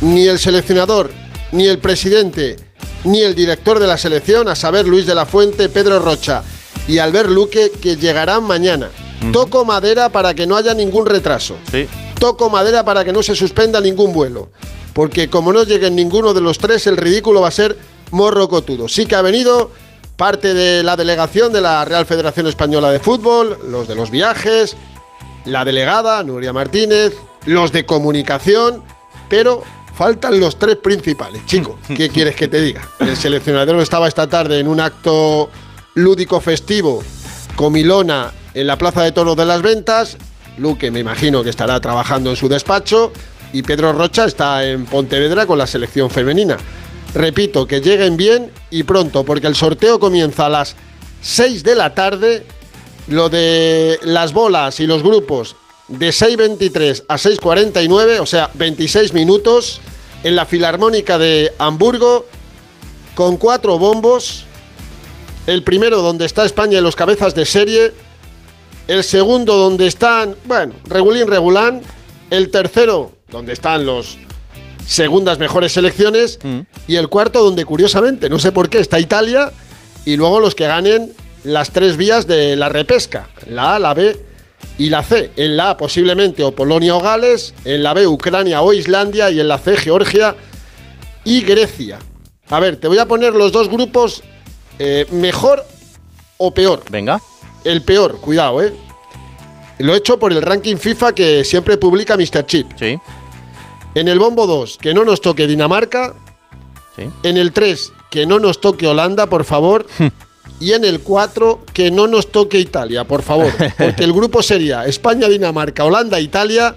ni 0.00 0.26
el 0.26 0.38
seleccionador, 0.38 1.10
ni 1.52 1.66
el 1.66 1.78
presidente, 1.78 2.56
ni 3.04 3.22
el 3.22 3.34
director 3.34 3.78
de 3.78 3.86
la 3.86 3.96
selección, 3.96 4.48
a 4.48 4.54
saber 4.54 4.86
Luis 4.86 5.06
de 5.06 5.14
la 5.14 5.26
Fuente, 5.26 5.68
Pedro 5.68 5.98
Rocha 5.98 6.42
y 6.86 6.98
Albert 6.98 7.30
Luque, 7.30 7.70
que 7.80 7.96
llegarán 7.96 8.44
mañana. 8.44 8.90
Toco 9.32 9.64
madera 9.64 10.10
para 10.10 10.34
que 10.34 10.46
no 10.46 10.56
haya 10.56 10.74
ningún 10.74 11.06
retraso. 11.06 11.56
Toco 12.18 12.50
madera 12.50 12.84
para 12.84 13.04
que 13.04 13.12
no 13.12 13.22
se 13.22 13.34
suspenda 13.34 13.80
ningún 13.80 14.12
vuelo. 14.12 14.50
Porque 14.92 15.28
como 15.28 15.52
no 15.52 15.64
lleguen 15.64 15.96
ninguno 15.96 16.34
de 16.34 16.40
los 16.40 16.58
tres, 16.58 16.86
el 16.86 16.96
ridículo 16.96 17.40
va 17.40 17.48
a 17.48 17.52
ser 17.52 17.76
morrocotudo. 18.10 18.88
Sí 18.88 19.06
que 19.06 19.16
ha 19.16 19.22
venido 19.22 19.70
parte 20.16 20.54
de 20.54 20.82
la 20.82 20.96
delegación 20.96 21.52
de 21.52 21.60
la 21.60 21.84
Real 21.84 22.06
Federación 22.06 22.46
Española 22.48 22.90
de 22.90 22.98
Fútbol, 22.98 23.58
los 23.68 23.86
de 23.86 23.94
los 23.94 24.10
viajes, 24.10 24.76
la 25.44 25.64
delegada, 25.64 26.22
Nuria 26.24 26.52
Martínez, 26.52 27.14
los 27.46 27.70
de 27.70 27.86
comunicación, 27.86 28.82
pero 29.28 29.62
faltan 29.98 30.38
los 30.38 30.56
tres 30.60 30.76
principales. 30.76 31.44
Chico, 31.44 31.76
¿qué 31.96 32.08
quieres 32.08 32.36
que 32.36 32.46
te 32.46 32.60
diga? 32.60 32.88
El 33.00 33.16
seleccionador 33.16 33.80
estaba 33.80 34.06
esta 34.06 34.28
tarde 34.28 34.60
en 34.60 34.68
un 34.68 34.78
acto 34.78 35.50
lúdico 35.94 36.40
festivo, 36.40 37.02
comilona, 37.56 38.32
en 38.54 38.68
la 38.68 38.78
Plaza 38.78 39.02
de 39.02 39.10
Toros 39.10 39.36
de 39.36 39.44
las 39.44 39.60
Ventas. 39.60 40.16
Luque 40.56 40.92
me 40.92 41.00
imagino 41.00 41.42
que 41.42 41.50
estará 41.50 41.80
trabajando 41.80 42.30
en 42.30 42.36
su 42.36 42.48
despacho 42.48 43.12
y 43.52 43.62
Pedro 43.62 43.92
Rocha 43.92 44.26
está 44.26 44.64
en 44.64 44.86
Pontevedra 44.86 45.46
con 45.46 45.58
la 45.58 45.66
selección 45.66 46.10
femenina. 46.10 46.56
Repito, 47.12 47.66
que 47.66 47.80
lleguen 47.80 48.16
bien 48.16 48.52
y 48.70 48.84
pronto, 48.84 49.24
porque 49.24 49.48
el 49.48 49.56
sorteo 49.56 49.98
comienza 49.98 50.46
a 50.46 50.48
las 50.48 50.76
6 51.22 51.64
de 51.64 51.74
la 51.74 51.94
tarde. 51.94 52.46
Lo 53.08 53.28
de 53.30 53.98
las 54.02 54.32
bolas 54.32 54.78
y 54.78 54.86
los 54.86 55.02
grupos 55.02 55.56
de 55.88 56.10
6.23 56.10 57.04
a 57.08 57.16
6.49, 57.16 58.20
o 58.20 58.26
sea, 58.26 58.50
26 58.54 59.14
minutos, 59.14 59.80
en 60.22 60.36
la 60.36 60.46
Filarmónica 60.46 61.18
de 61.18 61.52
Hamburgo, 61.58 62.26
con 63.14 63.36
cuatro 63.36 63.78
bombos. 63.78 64.44
El 65.46 65.62
primero 65.62 66.02
donde 66.02 66.26
está 66.26 66.44
España 66.44 66.78
en 66.78 66.84
los 66.84 66.94
cabezas 66.94 67.34
de 67.34 67.46
serie. 67.46 67.92
El 68.86 69.02
segundo 69.02 69.56
donde 69.56 69.86
están, 69.86 70.36
bueno, 70.44 70.74
regulín, 70.84 71.26
regulán. 71.26 71.80
El 72.30 72.50
tercero 72.50 73.12
donde 73.30 73.54
están 73.54 73.86
los 73.86 74.18
segundas 74.86 75.38
mejores 75.38 75.72
selecciones. 75.72 76.38
Y 76.86 76.96
el 76.96 77.08
cuarto 77.08 77.42
donde, 77.42 77.64
curiosamente, 77.64 78.28
no 78.28 78.38
sé 78.38 78.52
por 78.52 78.68
qué, 78.68 78.78
está 78.78 79.00
Italia. 79.00 79.52
Y 80.04 80.16
luego 80.16 80.38
los 80.38 80.54
que 80.54 80.66
ganen 80.66 81.12
las 81.44 81.70
tres 81.70 81.96
vías 81.96 82.26
de 82.26 82.56
la 82.56 82.68
repesca. 82.68 83.28
La 83.48 83.76
A, 83.76 83.78
la 83.78 83.94
B 83.94 84.27
y 84.78 84.90
la 84.90 85.02
C. 85.02 85.32
En 85.36 85.56
la 85.56 85.70
A 85.70 85.76
posiblemente 85.76 86.42
o 86.42 86.52
Polonia 86.52 86.94
o 86.94 87.00
Gales. 87.00 87.54
En 87.64 87.82
la 87.82 87.94
B 87.94 88.06
Ucrania 88.06 88.62
o 88.62 88.72
Islandia. 88.72 89.30
Y 89.30 89.40
en 89.40 89.48
la 89.48 89.58
C 89.58 89.76
Georgia 89.76 90.36
y 91.24 91.42
Grecia. 91.42 91.98
A 92.50 92.60
ver, 92.60 92.76
te 92.76 92.88
voy 92.88 92.98
a 92.98 93.06
poner 93.06 93.34
los 93.34 93.52
dos 93.52 93.68
grupos 93.68 94.22
eh, 94.78 95.06
mejor 95.10 95.64
o 96.38 96.54
peor. 96.54 96.82
Venga. 96.90 97.20
El 97.64 97.82
peor, 97.82 98.20
cuidado, 98.20 98.62
¿eh? 98.62 98.72
Lo 99.78 99.94
he 99.94 99.98
hecho 99.98 100.18
por 100.18 100.32
el 100.32 100.42
ranking 100.42 100.76
FIFA 100.76 101.12
que 101.12 101.44
siempre 101.44 101.76
publica 101.76 102.16
Mr. 102.16 102.46
Chip. 102.46 102.70
Sí. 102.78 102.98
En 103.94 104.08
el 104.08 104.18
bombo 104.18 104.46
2, 104.46 104.78
que 104.78 104.94
no 104.94 105.04
nos 105.04 105.20
toque 105.20 105.46
Dinamarca. 105.46 106.14
Sí. 106.96 107.04
En 107.22 107.36
el 107.36 107.52
3, 107.52 107.92
que 108.10 108.26
no 108.26 108.38
nos 108.38 108.60
toque 108.60 108.86
Holanda, 108.86 109.26
por 109.26 109.44
favor. 109.44 109.86
y 110.60 110.72
en 110.72 110.84
el 110.84 111.00
4, 111.00 111.64
que 111.72 111.90
no 111.90 112.06
nos 112.06 112.32
toque 112.32 112.58
Italia, 112.58 113.04
por 113.04 113.22
favor. 113.22 113.52
Porque 113.78 114.04
el 114.04 114.12
grupo 114.12 114.42
sería 114.42 114.86
España, 114.86 115.28
Dinamarca, 115.28 115.84
Holanda, 115.84 116.20
Italia. 116.20 116.76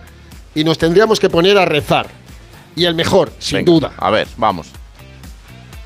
Y 0.54 0.64
nos 0.64 0.78
tendríamos 0.78 1.20
que 1.20 1.30
poner 1.30 1.58
a 1.58 1.66
rezar. 1.66 2.08
Y 2.76 2.86
el 2.86 2.96
mejor, 2.96 3.32
sin 3.40 3.60
Venga, 3.60 3.72
duda. 3.72 3.94
A 3.98 4.10
ver, 4.12 4.28
vamos. 4.38 4.68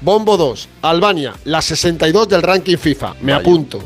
Bombo 0.02 0.38
2, 0.38 0.70
Albania, 0.82 1.34
la 1.46 1.62
62 1.62 2.28
del 2.28 2.42
ranking 2.42 2.78
FIFA. 2.78 3.16
Me 3.22 3.34
apunto. 3.34 3.82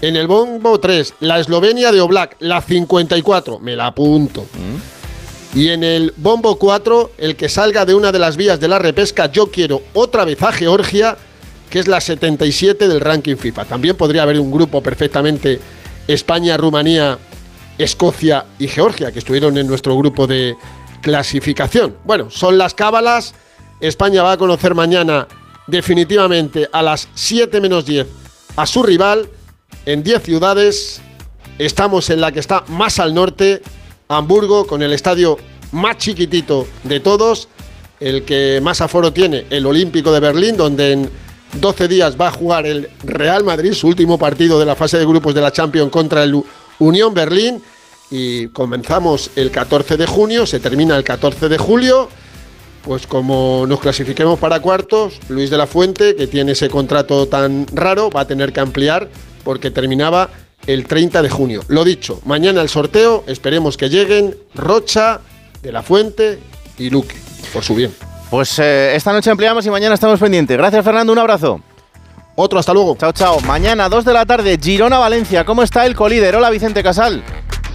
En 0.00 0.16
el 0.16 0.26
bombo 0.26 0.78
3, 0.78 1.14
la 1.20 1.40
Eslovenia 1.40 1.92
de 1.92 2.00
Oblak, 2.00 2.36
la 2.40 2.60
54. 2.60 3.58
Me 3.58 3.76
la 3.76 3.86
apunto. 3.86 4.46
Y 5.54 5.68
en 5.68 5.82
el 5.82 6.14
bombo 6.16 6.56
4, 6.58 7.12
el 7.18 7.36
que 7.36 7.48
salga 7.48 7.84
de 7.84 7.94
una 7.94 8.12
de 8.12 8.18
las 8.18 8.36
vías 8.36 8.60
de 8.60 8.68
la 8.68 8.78
repesca, 8.78 9.30
yo 9.30 9.50
quiero 9.50 9.82
otra 9.94 10.24
vez 10.24 10.40
a 10.42 10.52
Georgia, 10.52 11.16
que 11.68 11.78
es 11.78 11.88
la 11.88 12.00
77 12.00 12.88
del 12.88 13.00
ranking 13.00 13.36
FIFA. 13.36 13.64
También 13.64 13.96
podría 13.96 14.22
haber 14.22 14.40
un 14.40 14.50
grupo 14.50 14.82
perfectamente 14.82 15.60
España, 16.06 16.56
Rumanía, 16.56 17.18
Escocia 17.76 18.46
y 18.58 18.68
Georgia, 18.68 19.12
que 19.12 19.18
estuvieron 19.18 19.56
en 19.58 19.66
nuestro 19.66 19.96
grupo 19.96 20.26
de 20.26 20.56
clasificación. 21.02 21.96
Bueno, 22.04 22.30
son 22.30 22.58
las 22.58 22.74
cábalas. 22.74 23.34
España 23.80 24.22
va 24.22 24.32
a 24.32 24.36
conocer 24.36 24.74
mañana 24.74 25.28
definitivamente 25.66 26.68
a 26.72 26.82
las 26.82 27.08
7 27.14 27.60
menos 27.60 27.84
10 27.86 28.06
a 28.56 28.66
su 28.66 28.82
rival 28.82 29.28
en 29.86 30.02
10 30.02 30.22
ciudades. 30.22 31.00
Estamos 31.58 32.10
en 32.10 32.20
la 32.20 32.32
que 32.32 32.40
está 32.40 32.64
más 32.68 32.98
al 32.98 33.14
norte, 33.14 33.62
Hamburgo, 34.08 34.66
con 34.66 34.82
el 34.82 34.92
estadio 34.92 35.38
más 35.72 35.98
chiquitito 35.98 36.66
de 36.84 37.00
todos, 37.00 37.48
el 38.00 38.24
que 38.24 38.60
más 38.62 38.80
aforo 38.80 39.12
tiene, 39.12 39.46
el 39.50 39.66
Olímpico 39.66 40.12
de 40.12 40.20
Berlín, 40.20 40.56
donde 40.56 40.92
en 40.92 41.10
12 41.54 41.88
días 41.88 42.16
va 42.20 42.28
a 42.28 42.32
jugar 42.32 42.66
el 42.66 42.88
Real 43.04 43.44
Madrid, 43.44 43.72
su 43.72 43.88
último 43.88 44.18
partido 44.18 44.58
de 44.58 44.66
la 44.66 44.76
fase 44.76 44.98
de 44.98 45.06
grupos 45.06 45.34
de 45.34 45.40
la 45.40 45.52
Champions 45.52 45.90
contra 45.90 46.22
el 46.24 46.42
Unión 46.78 47.14
Berlín. 47.14 47.62
Y 48.10 48.48
comenzamos 48.48 49.30
el 49.36 49.50
14 49.50 49.96
de 49.96 50.06
junio, 50.06 50.46
se 50.46 50.60
termina 50.60 50.96
el 50.96 51.04
14 51.04 51.48
de 51.48 51.58
julio. 51.58 52.08
Pues 52.82 53.06
como 53.06 53.66
nos 53.66 53.80
clasifiquemos 53.80 54.38
para 54.38 54.60
cuartos, 54.60 55.20
Luis 55.28 55.50
de 55.50 55.58
la 55.58 55.66
Fuente, 55.66 56.16
que 56.16 56.26
tiene 56.26 56.52
ese 56.52 56.70
contrato 56.70 57.26
tan 57.26 57.66
raro, 57.72 58.08
va 58.10 58.22
a 58.22 58.26
tener 58.26 58.52
que 58.52 58.60
ampliar 58.60 59.08
porque 59.44 59.70
terminaba 59.70 60.30
el 60.66 60.86
30 60.86 61.22
de 61.22 61.28
junio. 61.28 61.62
Lo 61.68 61.84
dicho, 61.84 62.20
mañana 62.24 62.62
el 62.62 62.68
sorteo, 62.68 63.24
esperemos 63.26 63.76
que 63.76 63.88
lleguen 63.88 64.36
Rocha, 64.54 65.20
de 65.62 65.72
la 65.72 65.82
Fuente 65.82 66.38
y 66.78 66.90
Luque, 66.90 67.16
por 67.52 67.64
su 67.64 67.74
bien. 67.74 67.92
Pues 68.30 68.58
eh, 68.58 68.94
esta 68.94 69.12
noche 69.12 69.30
ampliamos 69.30 69.64
y 69.64 69.70
mañana 69.70 69.94
estamos 69.94 70.20
pendientes. 70.20 70.56
Gracias, 70.56 70.84
Fernando. 70.84 71.12
Un 71.12 71.18
abrazo. 71.18 71.60
Otro, 72.36 72.58
hasta 72.58 72.72
luego. 72.72 72.96
Chao, 72.96 73.12
chao. 73.12 73.40
Mañana, 73.40 73.88
2 73.88 74.04
de 74.04 74.12
la 74.12 74.26
tarde, 74.26 74.58
Girona-Valencia. 74.62 75.44
¿Cómo 75.44 75.62
está 75.62 75.86
el 75.86 75.96
colíder? 75.96 76.36
Hola, 76.36 76.50
Vicente 76.50 76.82
Casal. 76.82 77.22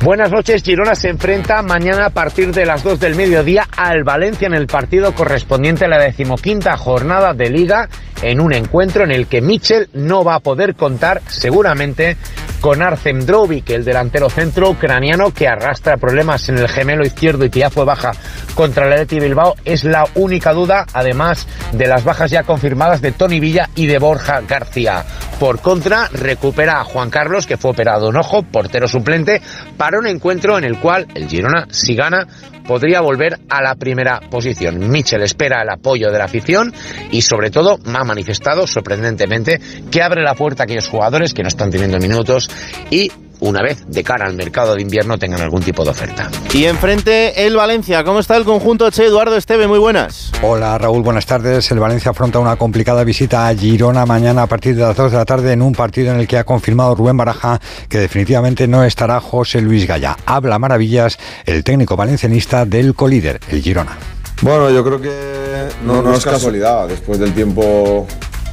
Buenas 0.04 0.32
noches, 0.32 0.64
Girona 0.64 0.96
se 0.96 1.08
enfrenta 1.08 1.62
mañana 1.62 2.08
a 2.08 2.10
partir 2.10 2.54
de 2.54 2.66
las 2.66 2.84
2 2.84 3.00
del 3.00 3.16
mediodía 3.16 3.66
al 3.78 4.04
Valencia 4.04 4.48
en 4.48 4.54
el 4.54 4.68
partido 4.68 5.16
correspondiente 5.16 5.86
a 5.86 5.88
la 5.88 5.98
decimoquinta 5.98 6.76
jornada 6.76 7.34
de 7.34 7.50
liga 7.50 7.88
en 8.22 8.42
un 8.42 8.52
encuentro 8.52 9.06
en 9.06 9.12
el 9.12 9.28
que 9.28 9.42
Michel 9.42 9.88
no 9.94 10.26
va 10.26 10.36
a 10.36 10.40
poder 10.42 10.76
contar 10.76 11.22
seguramente 11.28 12.18
con 12.64 12.82
Arcem 12.82 13.20
el 13.68 13.84
delantero 13.84 14.30
centro 14.30 14.70
ucraniano 14.70 15.34
que 15.34 15.50
arrastra 15.50 15.98
problemas 15.98 16.48
en 16.48 16.58
el 16.58 16.70
gemelo 16.70 17.06
izquierdo 17.06 17.44
y 17.44 17.50
que 17.50 17.60
ya 17.60 17.70
fue 17.70 17.84
baja 17.84 18.14
contra 18.56 18.86
el 18.86 19.06
Bilbao, 19.06 19.56
es 19.66 19.84
la 19.84 20.06
única 20.16 20.54
duda, 20.54 20.86
además 20.94 21.46
de 21.74 21.88
las 21.88 22.06
bajas 22.06 22.32
ya 22.32 22.44
confirmadas 22.44 23.02
de 23.02 23.12
Tony 23.12 23.42
Villa 23.42 23.70
y 23.76 23.88
de 23.88 24.00
Borja 24.00 24.40
García. 24.48 25.04
Por 25.42 25.60
contra, 25.60 26.08
recupera 26.14 26.80
a 26.80 26.86
Juan 26.86 27.10
Carlos, 27.10 27.48
que 27.48 27.58
fue 27.58 27.72
operado 27.72 28.12
en 28.12 28.16
ojo, 28.16 28.44
portero 28.44 28.88
suplente, 28.88 29.42
para 29.76 30.00
un 30.00 30.08
encuentro 30.08 30.58
en 30.58 30.64
el 30.64 30.80
cual 30.80 31.06
el 31.16 31.28
Girona, 31.28 31.68
si 31.70 31.96
gana, 31.96 32.26
podría 32.68 33.02
volver 33.02 33.40
a 33.50 33.62
la 33.62 33.76
primera 33.76 34.20
posición. 34.30 34.90
Michel 34.90 35.24
espera 35.24 35.62
el 35.62 35.70
apoyo 35.70 36.12
de 36.12 36.18
la 36.18 36.26
afición 36.26 36.74
y 37.12 37.22
sobre 37.22 37.50
todo 37.50 37.80
ha 37.86 38.04
manifestado 38.04 38.68
sorprendentemente 38.68 39.60
que 39.92 40.02
abre 40.02 40.24
la 40.24 40.36
puerta 40.36 40.64
a 40.64 40.66
aquellos 40.66 40.88
jugadores 40.88 41.34
que 41.34 41.44
no 41.44 41.48
están 41.48 41.70
teniendo 41.70 41.98
minutos 42.00 42.50
y 42.90 43.12
una 43.40 43.62
vez 43.62 43.84
de 43.88 44.04
cara 44.04 44.26
al 44.26 44.36
mercado 44.36 44.76
de 44.76 44.82
invierno 44.82 45.18
tengan 45.18 45.42
algún 45.42 45.62
tipo 45.62 45.84
de 45.84 45.92
oferta. 45.92 46.30
Y 46.54 46.66
enfrente, 46.66 47.46
el 47.46 47.56
Valencia. 47.56 48.04
¿Cómo 48.04 48.20
está 48.20 48.38
el 48.38 48.44
conjunto? 48.46 48.90
Che, 48.90 49.06
Eduardo 49.06 49.36
Esteve, 49.36 49.68
muy 49.68 49.80
buenas. 49.80 50.32
Hola 50.42 50.78
Raúl, 50.78 51.04
buenas 51.04 51.26
tardes. 51.26 51.70
El 51.72 51.80
Valencia 51.80 52.12
afronta 52.12 52.40
una 52.40 52.56
complicada 52.56 53.04
visita 53.04 53.48
a 53.48 53.56
Girona 53.56 54.06
mañana 54.06 54.44
a 54.44 54.48
partir 54.48 54.76
de 54.76 54.82
las 54.84 54.96
2 54.96 55.12
de 55.12 55.18
la 55.18 55.26
tarde 55.26 55.52
en 55.54 55.62
un 55.62 55.74
partido 55.74 56.12
en 56.12 56.20
el 56.20 56.28
que 56.28 56.38
ha 56.38 56.44
confirmado 56.44 56.96
Rubén 56.96 57.18
Baraja 57.18 57.60
que 57.90 58.00
definitivamente 58.00 58.68
no 58.68 58.84
estará 58.84 59.20
José 59.20 59.62
Luis 59.62 59.88
Gaya. 59.88 60.18
Habla 60.26 60.60
maravillas 60.60 61.18
el 61.46 61.64
técnico 61.64 61.96
valencianista 61.96 62.66
del 62.66 62.96
colíder, 62.96 63.40
el 63.50 63.62
Girona. 63.62 63.98
Bueno, 64.42 64.70
yo 64.70 64.84
creo 64.84 65.02
que 65.02 65.70
no, 65.86 66.02
no 66.02 66.14
es 66.14 66.24
casualidad, 66.24 66.88
después 66.88 67.20
del 67.20 67.34
tiempo 67.34 68.06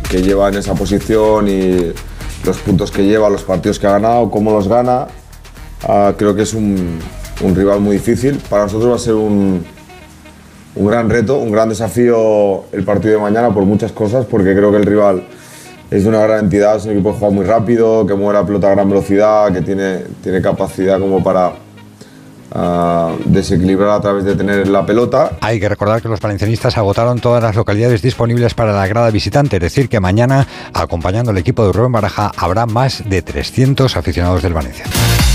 que 0.08 0.22
lleva 0.22 0.48
en 0.48 0.56
esa 0.56 0.74
posición 0.74 1.48
y 1.48 1.92
los 2.44 2.58
puntos 2.58 2.90
que 2.90 3.04
lleva, 3.04 3.28
los 3.28 3.42
partidos 3.42 3.78
que 3.78 3.86
ha 3.86 3.92
ganado, 3.92 4.30
cómo 4.30 4.52
los 4.52 4.68
gana, 4.68 5.06
ah, 5.86 6.12
creo 6.16 6.34
que 6.34 6.42
es 6.42 6.54
un, 6.54 6.98
un 7.42 7.54
rival 7.54 7.80
muy 7.80 7.96
difícil. 7.96 8.40
Para 8.48 8.64
nosotros 8.64 8.90
va 8.90 8.96
a 8.96 8.98
ser 8.98 9.14
un, 9.14 9.64
un 10.74 10.86
gran 10.86 11.10
reto, 11.10 11.38
un 11.38 11.52
gran 11.52 11.68
desafío 11.68 12.64
el 12.72 12.84
partido 12.84 13.14
de 13.14 13.20
mañana 13.20 13.52
por 13.52 13.64
muchas 13.64 13.92
cosas, 13.92 14.26
porque 14.26 14.54
creo 14.54 14.70
que 14.70 14.78
el 14.78 14.86
rival 14.86 15.24
es 15.90 16.04
de 16.04 16.08
una 16.08 16.20
gran 16.20 16.44
entidad, 16.44 16.76
es 16.76 16.84
un 16.84 16.92
equipo 16.92 17.12
que 17.12 17.18
juega 17.18 17.34
muy 17.34 17.44
rápido, 17.44 18.06
que 18.06 18.14
mueve 18.14 18.38
la 18.38 18.46
pelota 18.46 18.68
a 18.68 18.70
gran 18.70 18.88
velocidad, 18.88 19.52
que 19.52 19.60
tiene, 19.60 20.04
tiene 20.22 20.40
capacidad 20.40 21.00
como 21.00 21.22
para 21.22 21.52
a 22.52 23.12
desequilibrar 23.24 23.90
a 23.90 24.00
través 24.00 24.24
de 24.24 24.34
tener 24.36 24.68
la 24.68 24.84
pelota. 24.84 25.32
Hay 25.40 25.60
que 25.60 25.68
recordar 25.68 26.02
que 26.02 26.08
los 26.08 26.20
valencianistas 26.20 26.76
agotaron 26.76 27.20
todas 27.20 27.42
las 27.42 27.56
localidades 27.56 28.02
disponibles 28.02 28.54
para 28.54 28.72
la 28.72 28.86
grada 28.86 29.10
visitante, 29.10 29.56
es 29.56 29.62
decir, 29.62 29.88
que 29.88 30.00
mañana, 30.00 30.46
acompañando 30.72 31.30
al 31.30 31.38
equipo 31.38 31.66
de 31.66 31.72
Rubén 31.72 31.92
Baraja, 31.92 32.32
habrá 32.36 32.66
más 32.66 33.08
de 33.08 33.22
300 33.22 33.96
aficionados 33.96 34.42
del 34.42 34.52
Valencia. 34.52 34.84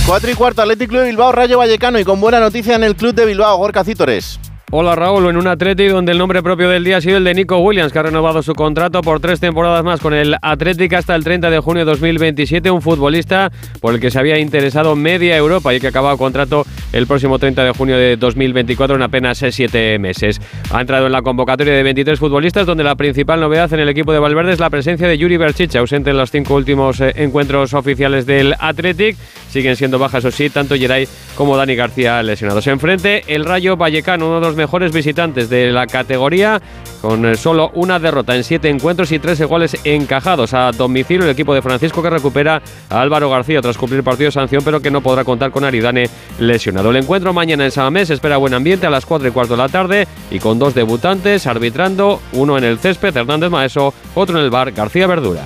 4 0.06 0.32
y 0.32 0.34
cuarto, 0.36 0.62
Atlético 0.62 0.90
Club 0.90 1.02
de 1.02 1.08
Bilbao, 1.08 1.32
Rayo 1.32 1.58
Vallecano 1.58 2.00
y 2.00 2.04
con 2.04 2.22
buena 2.22 2.40
noticia 2.40 2.76
en 2.76 2.84
el 2.84 2.96
Club 2.96 3.16
de 3.16 3.26
Bilbao, 3.26 3.58
Gorka 3.58 3.84
Cítores. 3.84 4.40
Hola 4.72 4.96
Raúl, 4.96 5.30
en 5.30 5.38
un 5.38 5.46
Atleti 5.46 5.86
donde 5.86 6.12
el 6.12 6.18
nombre 6.18 6.42
propio 6.42 6.68
del 6.68 6.84
día 6.84 6.98
ha 6.98 7.02
sido 7.02 7.18
el 7.18 7.24
de 7.24 7.36
Nico 7.36 7.60
Williams, 7.60 7.94
que 7.94 8.00
ha 8.00 8.04
renovado 8.04 8.42
su 8.42 8.56
contrato 8.56 9.02
por 9.02 9.20
tres 9.20 9.40
temporadas 9.40 9.84
más 9.84 10.00
con 10.00 10.12
el 10.16 10.36
Atlético 10.42 10.98
hasta 10.98 11.14
el 11.14 11.24
30 11.24 11.52
de 11.52 11.60
junio 11.60 11.86
de 11.86 11.92
2027, 11.92 12.72
un 12.72 12.82
futbolista 12.82 13.52
por 13.80 13.94
el 13.94 14.00
que 14.00 14.10
se 14.10 14.18
había 14.18 14.40
interesado 14.40 14.96
media 14.96 15.38
Europa 15.38 15.72
y 15.76 15.80
que 15.80 15.90
acaba 15.90 16.18
contrato 16.18 16.66
el 16.94 17.06
próximo 17.06 17.38
30 17.38 17.64
de 17.64 17.72
junio 17.74 17.96
de 17.96 18.18
2024 18.18 18.96
en 18.96 19.04
apenas 19.04 19.46
siete 19.52 20.00
meses. 20.00 20.42
Ha 20.72 20.82
entrado 20.82 21.06
en 21.06 21.12
la 21.12 21.22
convocatoria 21.22 21.74
de 21.74 21.84
23 21.84 22.18
futbolistas, 22.18 22.66
donde 22.66 22.84
la 22.84 22.96
principal 22.96 23.40
novedad 23.40 23.72
en 23.72 23.82
el 23.82 23.90
equipo 23.90 24.14
de 24.14 24.20
Valverde 24.20 24.54
es 24.54 24.60
la 24.60 24.72
presencia 24.72 25.08
de 25.08 25.16
Yuri 25.16 25.38
Berchicha, 25.38 25.78
ausente 25.78 26.10
en 26.10 26.18
los 26.18 26.32
cinco 26.32 26.56
últimos 26.56 27.02
eh, 27.02 27.14
encuentros 27.18 27.76
oficiales 27.76 28.26
del 28.26 28.56
Athletic. 28.60 29.16
Siguen 29.48 29.76
siendo 29.76 30.00
bajas, 30.00 30.26
o 30.26 30.32
sí, 30.32 30.50
tanto 30.50 30.76
Geray 30.76 31.08
como 31.38 31.56
Dani 31.56 31.76
García 31.76 32.22
lesionados. 32.24 32.66
Enfrente, 32.66 33.24
el 33.28 33.46
Rayo 33.46 33.78
Vallecano, 33.78 34.26
uno 34.26 34.40
de 34.40 34.48
los 34.48 34.55
mejores 34.56 34.92
visitantes 34.92 35.50
de 35.50 35.72
la 35.72 35.88
categoría, 35.88 36.62
con 37.02 37.26
eh, 37.26 37.36
solo 37.36 37.72
una 37.74 38.00
derrota 38.00 38.36
en 38.36 38.44
siete 38.44 38.70
encuentros 38.70 39.12
y 39.12 39.20
tres 39.20 39.42
goles 39.44 39.78
encajados 39.84 40.54
a 40.54 40.72
domicilio. 40.72 41.26
El 41.26 41.32
equipo 41.32 41.54
de 41.54 41.62
Francisco 41.62 42.02
que 42.02 42.10
recupera 42.10 42.62
a 42.90 43.02
Álvaro 43.02 43.30
García 43.30 43.62
tras 43.62 43.78
cumplir 43.78 44.04
partido 44.04 44.28
de 44.28 44.32
sanción, 44.32 44.64
pero 44.64 44.82
que 44.82 44.92
no 44.92 45.02
podrá 45.02 45.24
contar 45.24 45.52
con 45.52 45.64
Aridane 45.64 46.10
lesionado. 46.40 46.90
El 46.90 46.98
encuentro 46.98 47.34
mañana 47.34 47.66
en 47.66 47.72
Samamés 47.72 48.10
espera 48.10 48.38
buen 48.38 48.54
ambiente 48.54 48.88
a 48.88 48.90
las 48.90 49.06
4 49.06 49.28
y 49.28 49.32
cuarto 49.32 49.54
de 49.56 49.62
la 49.62 49.70
tarde 49.70 50.08
y 50.32 50.40
con 50.40 50.60
dos 50.60 50.74
debutantes 50.74 51.48
arbitrando, 51.48 52.22
uno 52.34 52.58
en 52.58 52.64
el 52.64 52.80
césped, 52.80 53.16
Hernández 53.16 53.50
Maeso, 53.50 53.94
otro 54.16 54.38
en 54.38 54.44
el 54.44 54.50
bar, 54.50 54.72
García 54.72 55.08
Verdura. 55.08 55.44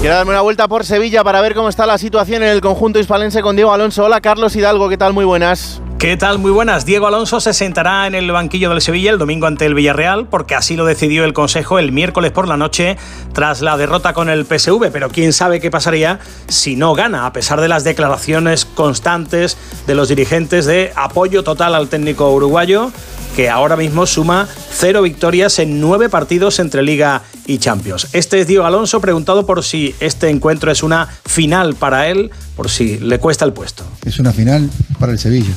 Quiero 0.00 0.16
darme 0.16 0.32
una 0.32 0.42
vuelta 0.42 0.68
por 0.68 0.84
Sevilla 0.84 1.24
para 1.24 1.40
ver 1.40 1.54
cómo 1.54 1.70
está 1.70 1.86
la 1.86 1.96
situación 1.96 2.42
en 2.42 2.50
el 2.50 2.60
conjunto 2.60 2.98
hispalense 2.98 3.40
con 3.40 3.56
Diego 3.56 3.72
Alonso. 3.72 4.04
Hola 4.04 4.20
Carlos 4.20 4.54
Hidalgo, 4.54 4.90
¿qué 4.90 4.98
tal? 4.98 5.14
Muy 5.14 5.24
buenas. 5.24 5.80
¿Qué 6.04 6.18
tal? 6.18 6.38
Muy 6.38 6.50
buenas. 6.50 6.84
Diego 6.84 7.06
Alonso 7.06 7.40
se 7.40 7.54
sentará 7.54 8.06
en 8.06 8.14
el 8.14 8.30
banquillo 8.30 8.68
del 8.68 8.82
Sevilla 8.82 9.10
el 9.10 9.16
domingo 9.16 9.46
ante 9.46 9.64
el 9.64 9.72
Villarreal 9.72 10.26
porque 10.26 10.54
así 10.54 10.76
lo 10.76 10.84
decidió 10.84 11.24
el 11.24 11.32
Consejo 11.32 11.78
el 11.78 11.92
miércoles 11.92 12.30
por 12.30 12.46
la 12.46 12.58
noche 12.58 12.98
tras 13.32 13.62
la 13.62 13.78
derrota 13.78 14.12
con 14.12 14.28
el 14.28 14.44
PSV, 14.44 14.90
pero 14.92 15.08
quién 15.08 15.32
sabe 15.32 15.60
qué 15.60 15.70
pasaría 15.70 16.20
si 16.46 16.76
no 16.76 16.92
gana, 16.92 17.24
a 17.24 17.32
pesar 17.32 17.58
de 17.62 17.68
las 17.68 17.84
declaraciones 17.84 18.66
constantes 18.66 19.56
de 19.86 19.94
los 19.94 20.10
dirigentes 20.10 20.66
de 20.66 20.92
apoyo 20.94 21.42
total 21.42 21.74
al 21.74 21.88
técnico 21.88 22.30
uruguayo 22.30 22.92
que 23.34 23.48
ahora 23.48 23.74
mismo 23.74 24.04
suma 24.04 24.46
cero 24.70 25.00
victorias 25.00 25.58
en 25.58 25.80
nueve 25.80 26.10
partidos 26.10 26.60
entre 26.60 26.82
Liga 26.82 27.22
y 27.32 27.33
Champions. 27.58 28.08
Este 28.12 28.40
es 28.40 28.46
Diego 28.46 28.64
Alonso 28.64 29.00
preguntado 29.00 29.46
por 29.46 29.62
si 29.64 29.94
este 30.00 30.30
encuentro 30.30 30.70
es 30.70 30.82
una 30.82 31.06
final 31.24 31.74
para 31.74 32.08
él, 32.08 32.30
por 32.56 32.70
si 32.70 32.98
le 32.98 33.18
cuesta 33.18 33.44
el 33.44 33.52
puesto. 33.52 33.84
Es 34.04 34.18
una 34.18 34.32
final 34.32 34.70
para 34.98 35.12
el 35.12 35.18
Sevilla 35.18 35.52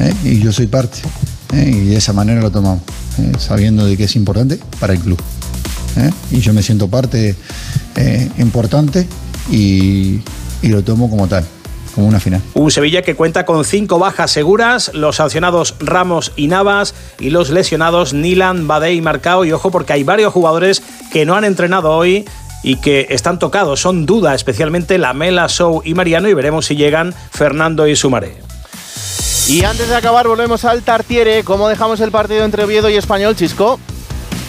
¿eh? 0.00 0.14
y 0.24 0.40
yo 0.40 0.52
soy 0.52 0.66
parte 0.66 0.98
¿eh? 1.54 1.70
y 1.72 1.86
de 1.86 1.96
esa 1.96 2.12
manera 2.12 2.40
lo 2.40 2.50
tomamos, 2.50 2.82
¿eh? 3.18 3.32
sabiendo 3.38 3.86
de 3.86 3.96
que 3.96 4.04
es 4.04 4.16
importante 4.16 4.58
para 4.80 4.92
el 4.92 5.00
club. 5.00 5.20
Y 6.30 6.40
yo 6.40 6.54
me 6.54 6.62
siento 6.62 6.88
parte 6.88 7.36
importante 8.38 9.06
y 9.50 10.20
lo 10.62 10.82
tomo 10.82 11.10
como 11.10 11.28
tal 11.28 11.44
como 11.94 12.06
una 12.06 12.20
final. 12.20 12.40
Un 12.54 12.70
Sevilla 12.70 13.02
que 13.02 13.14
cuenta 13.14 13.44
con 13.44 13.64
cinco 13.64 13.98
bajas 13.98 14.30
seguras, 14.30 14.90
los 14.94 15.16
sancionados 15.16 15.74
Ramos 15.80 16.32
y 16.36 16.48
Navas 16.48 16.94
y 17.18 17.30
los 17.30 17.50
lesionados 17.50 18.12
Nilan, 18.12 18.66
Badei 18.66 18.96
y 18.96 19.00
Marcao. 19.00 19.44
Y 19.44 19.52
ojo 19.52 19.70
porque 19.70 19.92
hay 19.92 20.04
varios 20.04 20.32
jugadores 20.32 20.82
que 21.12 21.24
no 21.24 21.34
han 21.34 21.44
entrenado 21.44 21.92
hoy 21.92 22.24
y 22.62 22.76
que 22.76 23.08
están 23.10 23.38
tocados, 23.38 23.80
son 23.80 24.06
duda, 24.06 24.34
especialmente 24.34 24.98
Lamela, 24.98 25.48
Sou 25.48 25.82
y 25.84 25.94
Mariano 25.94 26.28
y 26.28 26.34
veremos 26.34 26.66
si 26.66 26.76
llegan 26.76 27.12
Fernando 27.32 27.86
y 27.86 27.96
Sumaré. 27.96 28.36
Y 29.48 29.64
antes 29.64 29.88
de 29.88 29.96
acabar 29.96 30.28
volvemos 30.28 30.64
al 30.64 30.82
Tartiere, 30.82 31.42
¿cómo 31.42 31.68
dejamos 31.68 32.00
el 32.00 32.12
partido 32.12 32.44
entre 32.44 32.64
Oviedo 32.64 32.88
y 32.88 32.94
Español, 32.94 33.34
Chisco? 33.34 33.80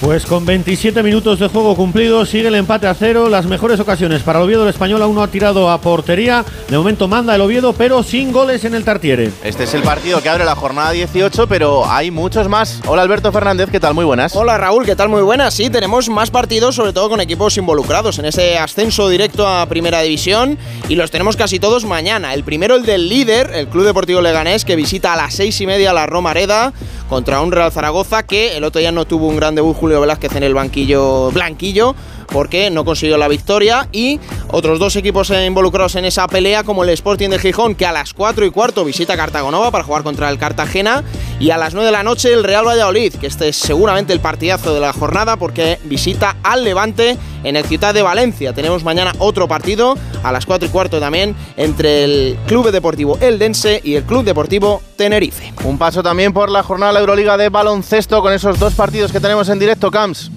Pues 0.04 0.26
con 0.26 0.46
27 0.46 1.02
minutos 1.02 1.40
de 1.40 1.48
juego 1.48 1.78
cumplido 1.78 2.26
sigue 2.26 2.50
el 2.50 2.56
empate 2.56 2.88
a 2.88 2.94
cero. 2.94 3.30
Las 3.30 3.46
mejores 3.46 3.80
ocasiones 3.80 4.22
para 4.22 4.40
el 4.40 4.46
Oviedo. 4.46 4.64
El 4.64 4.70
español 4.70 5.02
aún 5.02 5.16
no 5.16 5.24
ha 5.24 5.30
tirado 5.30 5.72
a 5.72 5.80
portería. 5.80 6.44
De 6.68 6.78
momento 6.78 7.08
manda 7.08 7.34
el 7.34 7.40
Oviedo, 7.40 7.72
pero 7.72 8.04
sin 8.04 8.34
goles 8.34 8.66
en 8.66 8.76
el 8.76 8.84
Tartiere. 8.84 9.32
Este 9.46 9.64
es 9.64 9.74
el 9.74 9.82
partido 9.82 10.22
que 10.22 10.28
abre 10.28 10.44
la 10.44 10.56
jornada 10.56 10.92
18, 10.92 11.48
pero 11.48 11.90
hay 11.90 12.12
muchos 12.12 12.50
más. 12.50 12.82
Hola 12.86 13.02
Alberto 13.02 13.32
Fernández, 13.32 13.70
¿qué 13.72 13.80
tal? 13.80 13.94
Muy 13.94 14.04
buenas. 14.04 14.36
Hola 14.36 14.58
Raúl, 14.58 14.86
¿qué 14.86 14.98
tal? 14.98 15.08
Muy 15.08 15.22
buenas. 15.22 15.54
Sí, 15.54 15.70
tenemos 15.70 16.10
más 16.10 16.30
partidos, 16.30 16.76
sobre 16.76 16.92
todo 16.92 17.08
con 17.08 17.22
equipos 17.22 17.56
involucrados 17.56 18.20
en 18.20 18.26
ese 18.26 18.58
ascenso 18.58 19.08
directo 19.08 19.48
a 19.48 19.66
Primera 19.68 20.02
División. 20.02 20.58
Y 20.90 20.96
los 20.96 21.12
tenemos 21.12 21.38
casi 21.38 21.60
todos 21.60 21.86
mañana. 21.86 22.34
El 22.34 22.44
primero, 22.44 22.76
el 22.76 22.84
del 22.86 23.08
líder, 23.08 23.52
el 23.54 23.70
Club 23.70 23.86
Deportivo 23.86 24.20
Leganés, 24.20 24.66
que 24.66 24.76
visita 24.76 25.14
a 25.14 25.16
las 25.16 25.34
seis 25.34 25.62
y 25.62 25.66
media 25.66 25.94
la 25.94 26.08
Romareda 26.08 26.74
contra 27.14 27.42
un 27.42 27.52
Real 27.52 27.72
Zaragoza 27.72 28.24
que 28.24 28.58
el 28.58 28.64
otro 28.64 28.80
día 28.80 28.92
no 28.92 29.06
tuvo 29.06 29.28
un 29.28 29.36
gran 29.36 29.54
debut 29.54 29.78
Julio 29.78 30.02
Velázquez 30.02 30.36
en 30.36 30.42
el 30.42 30.56
banquillo 30.56 31.30
blanquillo 31.30 31.94
porque 32.26 32.70
no 32.70 32.86
consiguió 32.86 33.18
la 33.18 33.28
victoria 33.28 33.88
y 33.92 34.20
otros 34.50 34.80
dos 34.80 34.96
equipos 34.96 35.30
involucrados 35.30 35.96
en 35.96 36.06
esa 36.06 36.28
pelea 36.28 36.64
como 36.64 36.84
el 36.84 36.90
Sporting 36.90 37.30
de 37.30 37.40
Gijón 37.40 37.76
que 37.76 37.86
a 37.86 37.92
las 37.92 38.14
4 38.14 38.46
y 38.46 38.52
cuarto 38.52 38.86
visita 38.86 39.18
Cartagonova 39.18 39.72
para 39.72 39.84
jugar 39.84 40.04
contra 40.04 40.30
el 40.30 40.38
Cartagena 40.38 41.04
y 41.40 41.50
a 41.50 41.58
las 41.58 41.74
9 41.74 41.88
de 41.88 41.92
la 41.92 42.04
noche 42.04 42.34
el 42.34 42.44
Real 42.44 42.66
Valladolid 42.66 43.14
que 43.16 43.28
este 43.28 43.50
es 43.50 43.56
seguramente 43.56 44.14
el 44.14 44.20
partidazo 44.20 44.74
de 44.74 44.80
la 44.80 44.94
jornada 44.94 45.38
porque 45.38 45.80
visita 45.86 46.38
al 46.44 46.64
Levante 46.64 47.18
en 47.44 47.56
el 47.56 47.66
Ciudad 47.66 47.94
de 47.94 48.02
Valencia. 48.02 48.54
Tenemos 48.54 48.84
mañana 48.84 49.14
otro 49.20 49.48
partido 49.48 49.96
a 50.24 50.32
las 50.32 50.46
4 50.46 50.68
y 50.68 50.72
cuarto 50.72 51.00
también 51.00 51.36
entre 51.58 52.04
el 52.04 52.38
Club 52.48 52.72
Deportivo 52.72 53.18
Eldense 53.20 53.82
y 53.84 53.96
el 53.96 54.04
Club 54.04 54.24
Deportivo 54.24 54.82
Tenerife. 54.96 55.54
Un 55.64 55.78
paso 55.78 56.04
también 56.04 56.34
por 56.34 56.50
la 56.50 56.64
jornada 56.64 56.92
de 56.92 56.94
la 56.96 57.00
Euroliga 57.02 57.38
de 57.38 57.50
baloncesto 57.50 58.22
con 58.22 58.34
esos 58.34 58.60
dos 58.60 58.74
partidos 58.74 59.12
que 59.12 59.20
tenemos 59.20 59.50
en 59.50 59.60
directo, 59.60 59.92
Camps. 59.92 60.32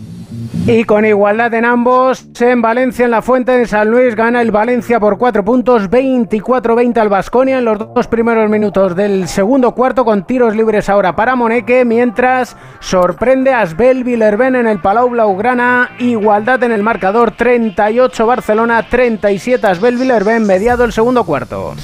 Y 0.69 0.83
con 0.83 1.05
igualdad 1.05 1.55
en 1.55 1.65
ambos, 1.65 2.27
en 2.41 2.61
Valencia, 2.61 3.05
en 3.05 3.13
la 3.13 3.23
Fuente 3.23 3.53
de 3.53 3.67
San 3.67 3.89
Luis, 3.89 4.17
gana 4.17 4.43
el 4.43 4.51
Valencia 4.51 4.99
por 4.99 5.17
4 5.17 5.45
puntos, 5.45 5.89
24-20 5.89 6.99
al 6.99 7.09
Basconia 7.09 7.59
en 7.59 7.65
los 7.65 7.79
dos 7.79 8.09
primeros 8.09 8.51
minutos 8.51 8.97
del 8.97 9.29
segundo 9.29 9.77
cuarto, 9.77 10.05
con 10.05 10.27
tiros 10.27 10.57
libres 10.57 10.89
ahora 10.89 11.15
para 11.15 11.37
Moneque, 11.37 11.85
mientras 11.85 12.57
sorprende 12.81 13.53
a 13.53 13.65
Svel 13.65 14.03
Villerben 14.03 14.57
en 14.57 14.67
el 14.67 14.81
Palau 14.81 15.11
Blaugrana, 15.11 15.93
igualdad 16.01 16.61
en 16.65 16.73
el 16.73 16.83
marcador, 16.83 17.31
38 17.31 18.27
Barcelona, 18.27 18.89
37 18.91 19.73
Svel 19.77 19.99
Villerben, 19.99 20.49
mediado 20.49 20.83
el 20.83 20.93
segundo 20.93 21.23
cuarto. 21.23 21.77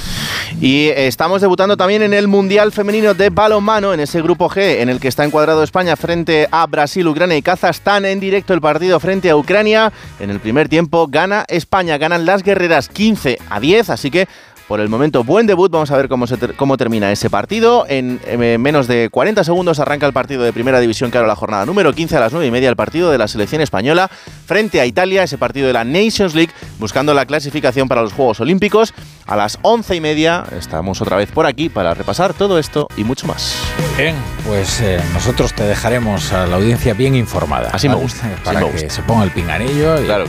Y 0.60 0.88
estamos 0.88 1.40
debutando 1.40 1.76
también 1.76 2.02
en 2.02 2.12
el 2.12 2.28
Mundial 2.28 2.72
Femenino 2.72 3.14
de 3.14 3.30
Balonmano, 3.30 3.94
en 3.94 4.00
ese 4.00 4.20
grupo 4.20 4.50
G, 4.50 4.80
en 4.80 4.88
el 4.88 5.00
que 5.00 5.08
está 5.08 5.24
encuadrado 5.24 5.62
España 5.62 5.96
frente 5.96 6.46
a 6.50 6.66
Brasil, 6.66 7.06
Ucrania 7.06 7.36
y 7.36 7.42
Kazajstán. 7.42 8.04
En 8.04 8.20
directo 8.20 8.52
el 8.52 8.60
partido 8.60 8.71
frente 9.00 9.30
a 9.30 9.36
Ucrania. 9.36 9.92
En 10.20 10.30
el 10.30 10.40
primer 10.40 10.68
tiempo 10.68 11.06
gana 11.08 11.44
España, 11.48 11.98
ganan 11.98 12.26
las 12.26 12.42
guerreras 12.42 12.88
15 12.88 13.38
a 13.48 13.60
10, 13.60 13.90
así 13.90 14.10
que 14.10 14.28
por 14.68 14.80
el 14.80 14.88
momento, 14.88 15.22
buen 15.22 15.46
debut. 15.46 15.70
Vamos 15.70 15.90
a 15.90 15.96
ver 15.98 16.08
cómo, 16.08 16.26
se 16.26 16.38
cómo 16.54 16.78
termina 16.78 17.12
ese 17.12 17.28
partido. 17.28 17.84
En, 17.88 18.20
menos 18.58 18.86
de 18.86 19.10
40 19.10 19.44
segundos 19.44 19.78
arranca 19.80 20.06
el 20.06 20.14
partido 20.14 20.44
de 20.44 20.52
Primera 20.52 20.80
División, 20.80 21.10
que 21.10 21.18
la 21.18 21.36
jornada 21.36 21.66
número 21.66 21.92
15 21.92 22.16
a 22.16 22.20
las 22.20 22.32
9 22.32 22.46
y 22.46 22.50
media, 22.50 22.70
el 22.70 22.76
partido 22.76 23.10
de 23.10 23.18
la 23.18 23.28
selección 23.28 23.60
española 23.60 24.08
frente 24.46 24.80
a 24.80 24.86
Italia, 24.86 25.24
ese 25.24 25.36
partido 25.36 25.66
de 25.66 25.74
la 25.74 25.84
Nations 25.84 26.34
League, 26.34 26.52
buscando 26.78 27.12
la 27.12 27.26
clasificación 27.26 27.86
para 27.86 28.00
los 28.00 28.14
Juegos 28.14 28.40
Olímpicos. 28.40 28.94
A 29.26 29.36
las 29.36 29.58
11 29.60 29.96
y 29.96 30.00
media 30.00 30.44
estamos 30.58 31.02
otra 31.02 31.18
vez 31.18 31.30
por 31.30 31.44
aquí 31.44 31.68
para 31.68 31.92
repasar 31.92 32.32
todo 32.32 32.58
esto 32.58 32.88
y 32.96 33.04
mucho 33.04 33.26
más. 33.26 33.54
Bien, 33.96 34.16
pues 34.46 34.80
eh, 34.80 35.00
nosotros 35.12 35.52
te 35.52 35.64
dejaremos 35.64 36.32
a 36.32 36.46
la 36.46 36.56
audiencia 36.56 36.94
bien 36.94 37.14
informada. 37.14 37.70
Así 37.72 37.88
me 37.88 37.94
gusta. 37.94 38.28
Para 38.42 38.60
que 38.70 38.88
se 38.90 39.02
ponga 39.02 39.24
el 39.24 39.30
pinganillo 39.30 40.00
y, 40.00 40.04
claro 40.04 40.26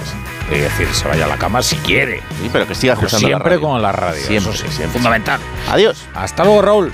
y 0.52 0.60
decir, 0.60 0.88
se 0.94 1.08
vaya 1.08 1.26
a 1.26 1.28
la 1.28 1.38
cama 1.38 1.62
si 1.62 1.76
quiere. 1.78 2.22
Sí, 2.42 2.50
pero 2.52 2.68
que 2.68 2.76
siga 2.76 2.94
escuchando 2.94 3.28
Siempre 3.28 3.60
con 3.60 3.82
la 3.82 3.92
radio. 3.92 4.22
Siempre, 4.22 4.54
siempre. 4.54 4.90
Fundamental. 4.90 5.40
Adiós. 5.70 6.06
Hasta 6.14 6.44
luego, 6.44 6.62
Raúl. 6.62 6.94